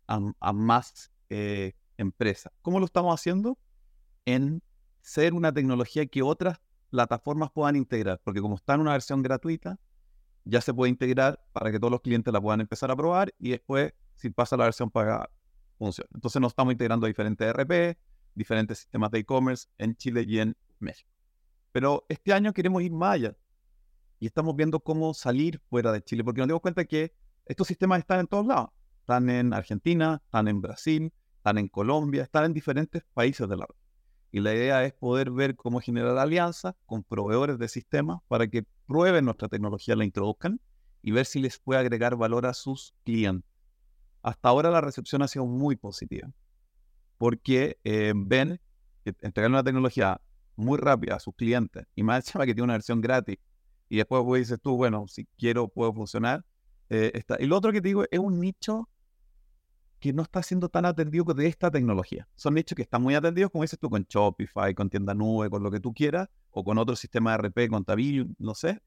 a, 0.06 0.54
más 0.54 1.12
eh, 1.30 1.74
empresas. 1.98 2.54
¿Cómo 2.62 2.80
lo 2.80 2.86
estamos 2.86 3.20
haciendo? 3.20 3.58
En 4.26 4.62
ser 5.02 5.34
una 5.34 5.52
tecnología 5.52 6.06
que 6.06 6.22
otras 6.22 6.60
plataformas 6.92 7.50
puedan 7.52 7.76
integrar, 7.76 8.22
porque 8.24 8.42
como 8.42 8.56
está 8.56 8.76
en 8.76 8.82
una 8.82 8.92
versión 8.92 9.24
gratuita, 9.24 9.80
ya 10.48 10.62
se 10.62 10.74
puede 10.74 10.90
integrar 10.90 11.40
para 11.52 11.72
que 11.72 11.80
todos 11.80 11.92
los 11.92 12.02
clientes 12.02 12.34
la 12.34 12.42
puedan 12.42 12.62
empezar 12.62 12.90
a 12.92 12.96
probar 12.96 13.34
y 13.40 13.52
después, 13.52 13.94
si 14.16 14.30
pasa 14.30 14.58
la 14.58 14.66
versión 14.66 14.90
pagada, 14.90 15.30
funciona. 15.78 16.10
Entonces 16.14 16.42
nos 16.42 16.52
estamos 16.52 16.72
integrando 16.72 17.06
a 17.06 17.08
diferentes 17.08 17.54
RP, 17.54 17.98
diferentes 18.34 18.80
sistemas 18.80 19.12
de 19.12 19.20
e-commerce 19.20 19.68
en 19.78 19.96
Chile 19.96 20.24
y 20.28 20.40
en 20.40 20.56
México. 20.80 21.10
Pero 21.72 22.06
este 22.10 22.34
año 22.34 22.54
queremos 22.54 22.82
ir 22.82 22.92
más 22.92 23.16
allá 23.16 23.36
y 24.20 24.26
estamos 24.26 24.56
viendo 24.56 24.80
cómo 24.80 25.14
salir 25.14 25.60
fuera 25.70 25.92
de 25.92 26.02
Chile, 26.02 26.24
porque 26.24 26.40
nos 26.40 26.48
dimos 26.48 26.62
cuenta 26.62 26.86
que 26.86 27.14
estos 27.46 27.68
sistemas 27.68 28.00
están 28.00 28.22
en 28.22 28.28
todos 28.28 28.46
lados. 28.46 28.70
Están 29.02 29.30
en 29.30 29.54
Argentina, 29.54 30.22
están 30.26 30.48
en 30.48 30.62
Brasil, 30.62 31.14
están 31.38 31.58
en 31.58 31.68
Colombia, 31.68 32.24
están 32.24 32.46
en 32.46 32.54
diferentes 32.54 33.04
países 33.14 33.48
de 33.48 33.58
la 33.58 33.66
red. 33.66 33.87
Y 34.32 34.40
la 34.40 34.54
idea 34.54 34.84
es 34.84 34.94
poder 34.94 35.32
ver 35.32 35.56
cómo 35.56 35.80
generar 35.80 36.18
alianzas 36.18 36.76
con 36.86 37.04
proveedores 37.04 37.58
de 37.58 37.68
sistemas 37.70 38.20
para 38.28 38.48
que 38.48 38.66
prueben 38.86 39.26
nuestra 39.26 39.48
tecnología, 39.48 39.96
la 39.96 40.06
introduzcan 40.06 40.60
y 41.02 41.12
ver 41.12 41.26
si 41.26 41.40
les 41.40 41.60
puede 41.60 41.80
agregar 41.80 42.16
valor 42.16 42.46
a 42.46 42.54
sus 42.54 42.94
clientes. 43.04 43.50
Hasta 44.22 44.50
ahora 44.50 44.70
la 44.70 44.82
recepción 44.82 45.22
ha 45.22 45.28
sido 45.28 45.46
muy 45.46 45.76
positiva, 45.76 46.30
porque 47.18 47.78
eh, 47.84 48.14
ven 48.16 48.60
que 49.06 49.16
entregar 49.22 49.50
una 49.50 49.64
tecnología 49.64 50.20
muy 50.56 50.78
rápida 50.78 51.16
a 51.16 51.20
sus 51.20 51.36
clientes 51.36 51.86
y 51.96 52.04
más 52.04 52.26
encima 52.26 52.46
que 52.46 52.54
tiene 52.54 52.66
una 52.66 52.74
versión 52.74 53.00
gratis 53.00 53.38
y 53.90 53.98
después 53.98 54.24
pues, 54.26 54.42
dices 54.42 54.60
tú, 54.62 54.76
bueno, 54.76 55.08
si 55.08 55.26
quiero 55.38 55.68
puedo 55.68 55.94
funcionar. 55.94 56.44
Eh, 56.90 57.12
está. 57.14 57.38
Y 57.40 57.46
lo 57.46 57.58
otro 57.58 57.72
que 57.72 57.82
te 57.82 57.90
digo 57.90 58.06
es 58.10 58.20
un 58.20 58.40
nicho 58.40 58.90
que 60.00 60.14
no 60.14 60.22
está 60.22 60.44
siendo 60.44 60.70
tan 60.70 60.86
atendido 60.86 61.26
de 61.34 61.48
esta 61.48 61.72
tecnología. 61.72 62.28
Son 62.36 62.54
nichos 62.54 62.76
que 62.76 62.84
están 62.84 63.02
muy 63.02 63.16
atendidos, 63.16 63.52
como 63.52 63.64
dices 63.64 63.80
tú, 63.80 63.90
con 63.90 64.06
Shopify, 64.08 64.74
con 64.74 64.90
tienda 64.90 65.14
nube, 65.14 65.50
con 65.50 65.64
lo 65.64 65.72
que 65.72 65.80
tú 65.80 65.94
quieras, 65.94 66.30
o 66.52 66.64
con 66.64 66.78
otro 66.78 66.96
sistema 66.96 67.32
de 67.32 67.48
RP, 67.48 67.70
con 67.70 67.84
Tabillo, 67.84 68.26
no 68.38 68.54
sé. 68.54 68.82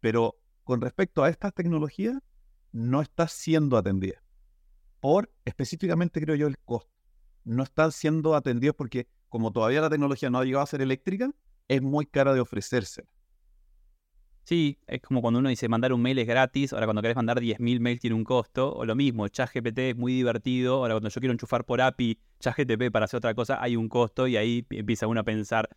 Pero 0.00 0.36
con 0.64 0.80
respecto 0.80 1.22
a 1.22 1.28
estas 1.28 1.54
tecnologías, 1.54 2.18
no 2.72 3.00
está 3.00 3.28
siendo 3.28 3.76
atendida. 3.76 4.22
Por 5.00 5.32
específicamente, 5.44 6.20
creo 6.20 6.34
yo, 6.34 6.46
el 6.48 6.58
costo. 6.58 6.90
No 7.44 7.62
están 7.62 7.92
siendo 7.92 8.34
atendidos 8.34 8.74
porque, 8.74 9.08
como 9.28 9.52
todavía 9.52 9.80
la 9.80 9.90
tecnología 9.90 10.30
no 10.30 10.38
ha 10.38 10.44
llegado 10.44 10.64
a 10.64 10.66
ser 10.66 10.82
eléctrica, 10.82 11.30
es 11.68 11.80
muy 11.80 12.06
cara 12.06 12.34
de 12.34 12.40
ofrecerse. 12.40 13.06
Sí, 14.46 14.78
es 14.86 15.02
como 15.02 15.22
cuando 15.22 15.40
uno 15.40 15.48
dice 15.48 15.68
mandar 15.68 15.92
un 15.92 16.00
mail 16.00 16.20
es 16.20 16.26
gratis, 16.28 16.72
ahora 16.72 16.86
cuando 16.86 17.02
querés 17.02 17.16
mandar 17.16 17.40
10.000 17.40 17.80
mails 17.80 18.00
tiene 18.00 18.14
un 18.14 18.22
costo, 18.22 18.72
o 18.72 18.84
lo 18.84 18.94
mismo, 18.94 19.26
ChatGPT 19.26 19.78
es 19.78 19.96
muy 19.96 20.12
divertido, 20.12 20.76
ahora 20.76 20.94
cuando 20.94 21.08
yo 21.08 21.20
quiero 21.20 21.32
enchufar 21.32 21.64
por 21.64 21.80
API 21.80 22.20
ChatGPT 22.38 22.92
para 22.92 23.06
hacer 23.06 23.18
otra 23.18 23.34
cosa 23.34 23.60
hay 23.60 23.74
un 23.74 23.88
costo 23.88 24.28
y 24.28 24.36
ahí 24.36 24.64
empieza 24.70 25.08
uno 25.08 25.18
a 25.18 25.24
pensar 25.24 25.68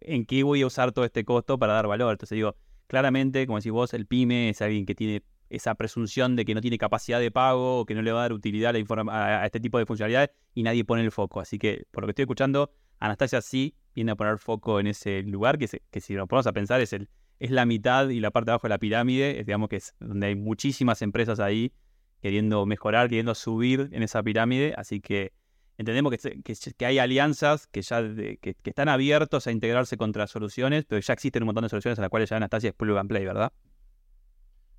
en 0.00 0.24
qué 0.24 0.42
voy 0.42 0.62
a 0.62 0.66
usar 0.66 0.92
todo 0.92 1.04
este 1.04 1.26
costo 1.26 1.58
para 1.58 1.74
dar 1.74 1.86
valor. 1.86 2.12
Entonces 2.12 2.34
digo, 2.34 2.56
claramente, 2.86 3.46
como 3.46 3.58
decís 3.58 3.72
vos, 3.72 3.92
el 3.92 4.06
pyme 4.06 4.48
es 4.48 4.62
alguien 4.62 4.86
que 4.86 4.94
tiene 4.94 5.22
esa 5.50 5.74
presunción 5.74 6.34
de 6.34 6.46
que 6.46 6.54
no 6.54 6.62
tiene 6.62 6.78
capacidad 6.78 7.20
de 7.20 7.30
pago 7.30 7.80
o 7.80 7.84
que 7.84 7.94
no 7.94 8.00
le 8.00 8.12
va 8.12 8.20
a 8.20 8.22
dar 8.22 8.32
utilidad 8.32 8.74
a, 8.74 9.42
a 9.42 9.44
este 9.44 9.60
tipo 9.60 9.76
de 9.76 9.84
funcionalidades 9.84 10.30
y 10.54 10.62
nadie 10.62 10.82
pone 10.82 11.02
el 11.02 11.12
foco. 11.12 11.40
Así 11.40 11.58
que, 11.58 11.84
por 11.90 12.04
lo 12.04 12.06
que 12.06 12.12
estoy 12.12 12.22
escuchando, 12.22 12.72
Anastasia 13.00 13.42
sí 13.42 13.74
viene 13.94 14.12
a 14.12 14.16
poner 14.16 14.38
foco 14.38 14.80
en 14.80 14.86
ese 14.86 15.22
lugar 15.24 15.58
que, 15.58 15.82
que 15.90 16.00
si 16.00 16.14
lo 16.14 16.26
ponemos 16.26 16.46
a 16.46 16.52
pensar 16.54 16.80
es 16.80 16.94
el 16.94 17.10
es 17.38 17.50
la 17.50 17.66
mitad 17.66 18.08
y 18.08 18.20
la 18.20 18.30
parte 18.30 18.46
de 18.46 18.52
abajo 18.52 18.66
de 18.66 18.70
la 18.70 18.78
pirámide, 18.78 19.42
digamos 19.44 19.68
que 19.68 19.76
es 19.76 19.94
donde 20.00 20.28
hay 20.28 20.34
muchísimas 20.34 21.02
empresas 21.02 21.40
ahí 21.40 21.72
queriendo 22.20 22.66
mejorar, 22.66 23.08
queriendo 23.08 23.34
subir 23.34 23.88
en 23.92 24.02
esa 24.02 24.22
pirámide, 24.22 24.74
así 24.76 25.00
que 25.00 25.32
entendemos 25.76 26.12
que, 26.16 26.42
que, 26.42 26.86
hay 26.86 26.98
alianzas 26.98 27.68
que 27.68 27.82
ya 27.82 28.02
que, 28.02 28.56
están 28.64 28.88
abiertos 28.88 29.46
a 29.46 29.52
integrarse 29.52 29.96
contra 29.96 30.26
soluciones, 30.26 30.84
pero 30.84 31.00
ya 31.00 31.14
existen 31.14 31.44
un 31.44 31.46
montón 31.46 31.62
de 31.62 31.68
soluciones 31.68 31.98
a 31.98 32.02
las 32.02 32.10
cuales 32.10 32.28
ya 32.28 32.36
Anastasia 32.36 32.70
es 32.70 32.74
plug 32.74 32.98
and 32.98 33.08
play, 33.08 33.24
¿verdad? 33.24 33.52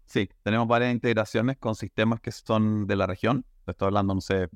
Sí, 0.06 0.30
tenemos 0.44 0.68
varias 0.68 0.92
integraciones 0.92 1.58
con 1.58 1.76
sistemas 1.76 2.20
que 2.20 2.32
son 2.32 2.88
de 2.88 2.96
la 2.96 3.06
región. 3.06 3.46
Estoy 3.68 3.86
hablando, 3.86 4.16
no 4.16 4.22
sé, 4.22 4.50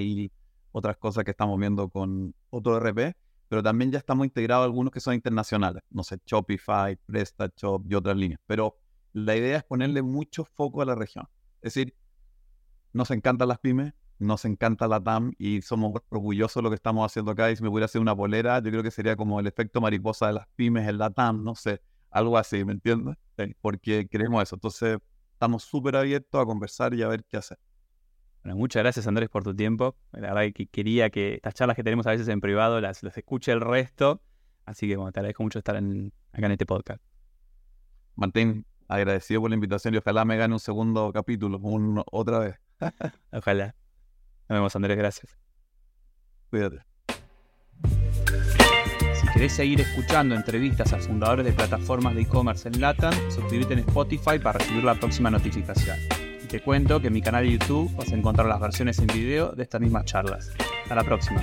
y 0.00 0.32
otras 0.72 0.96
cosas 0.96 1.22
que 1.24 1.32
estamos 1.32 1.60
viendo 1.60 1.90
con 1.90 2.34
otro 2.50 2.80
RP 2.80 3.14
pero 3.48 3.62
también 3.62 3.90
ya 3.90 3.98
estamos 3.98 4.26
integrados 4.26 4.64
algunos 4.64 4.92
que 4.92 5.00
son 5.00 5.14
internacionales, 5.14 5.82
no 5.90 6.02
sé, 6.02 6.18
Shopify, 6.26 6.96
PrestaShop 6.96 7.84
y 7.90 7.94
otras 7.94 8.16
líneas. 8.16 8.40
Pero 8.46 8.78
la 9.12 9.36
idea 9.36 9.58
es 9.58 9.64
ponerle 9.64 10.02
mucho 10.02 10.44
foco 10.44 10.82
a 10.82 10.84
la 10.84 10.94
región. 10.94 11.26
Es 11.62 11.74
decir, 11.74 11.94
nos 12.92 13.10
encantan 13.10 13.48
las 13.48 13.58
pymes, 13.58 13.92
nos 14.18 14.44
encanta 14.44 14.88
la 14.88 15.02
TAM 15.02 15.32
y 15.38 15.62
somos 15.62 15.92
orgullosos 16.08 16.56
de 16.56 16.62
lo 16.62 16.70
que 16.70 16.76
estamos 16.76 17.04
haciendo 17.04 17.30
acá. 17.30 17.50
Y 17.50 17.56
si 17.56 17.62
me 17.62 17.70
pudiera 17.70 17.86
hacer 17.86 18.00
una 18.00 18.16
polera, 18.16 18.58
yo 18.60 18.70
creo 18.70 18.82
que 18.82 18.90
sería 18.90 19.16
como 19.16 19.38
el 19.40 19.46
efecto 19.46 19.80
mariposa 19.80 20.28
de 20.28 20.32
las 20.34 20.46
pymes 20.56 20.88
en 20.88 20.98
la 20.98 21.10
TAM, 21.10 21.44
no 21.44 21.54
sé, 21.54 21.80
algo 22.10 22.38
así, 22.38 22.64
¿me 22.64 22.72
entiendes? 22.72 23.16
Porque 23.60 24.08
queremos 24.08 24.42
eso. 24.42 24.56
Entonces, 24.56 24.98
estamos 25.32 25.62
súper 25.64 25.96
abiertos 25.96 26.40
a 26.40 26.44
conversar 26.44 26.94
y 26.94 27.02
a 27.02 27.08
ver 27.08 27.24
qué 27.24 27.36
hacer 27.36 27.58
muchas 28.54 28.82
gracias 28.82 29.06
Andrés 29.06 29.28
por 29.28 29.42
tu 29.42 29.54
tiempo. 29.54 29.96
La 30.12 30.32
verdad 30.32 30.52
que 30.54 30.66
quería 30.66 31.10
que 31.10 31.34
estas 31.34 31.54
charlas 31.54 31.76
que 31.76 31.82
tenemos 31.82 32.06
a 32.06 32.10
veces 32.10 32.28
en 32.28 32.40
privado 32.40 32.80
las, 32.80 33.02
escuche 33.02 33.52
el 33.52 33.60
resto. 33.60 34.20
Así 34.64 34.88
que 34.88 34.96
bueno, 34.96 35.12
te 35.12 35.20
agradezco 35.20 35.42
mucho 35.42 35.58
estar 35.58 35.76
en, 35.76 36.12
acá 36.32 36.46
en 36.46 36.52
este 36.52 36.66
podcast. 36.66 37.02
Martín, 38.14 38.66
agradecido 38.88 39.40
por 39.40 39.50
la 39.50 39.54
invitación 39.54 39.94
y 39.94 39.98
ojalá 39.98 40.24
me 40.24 40.36
gane 40.36 40.54
un 40.54 40.60
segundo 40.60 41.12
capítulo, 41.12 41.60
otra 42.10 42.38
vez. 42.38 42.56
ojalá. 43.32 43.74
Nos 44.48 44.56
vemos 44.56 44.76
Andrés, 44.76 44.96
gracias. 44.96 45.36
Cuídate. 46.50 46.82
Si 49.14 49.26
querés 49.32 49.52
seguir 49.52 49.80
escuchando 49.80 50.34
entrevistas 50.34 50.92
a 50.92 50.98
fundadores 50.98 51.44
de 51.46 51.52
plataformas 51.52 52.14
de 52.14 52.22
e-commerce 52.22 52.68
en 52.68 52.80
LATAM, 52.80 53.14
suscríbete 53.30 53.74
en 53.74 53.80
Spotify 53.80 54.38
para 54.42 54.58
recibir 54.58 54.84
la 54.84 54.94
próxima 54.94 55.30
notificación 55.30 55.96
te 56.46 56.60
cuento 56.60 57.00
que 57.00 57.08
en 57.08 57.12
mi 57.12 57.22
canal 57.22 57.44
de 57.44 57.52
YouTube 57.52 57.94
vas 57.96 58.12
a 58.12 58.14
encontrar 58.14 58.46
las 58.46 58.60
versiones 58.60 58.98
en 58.98 59.06
video 59.08 59.52
de 59.52 59.62
estas 59.62 59.80
mismas 59.80 60.04
charlas. 60.04 60.50
Hasta 60.82 60.94
la 60.94 61.04
próxima. 61.04 61.42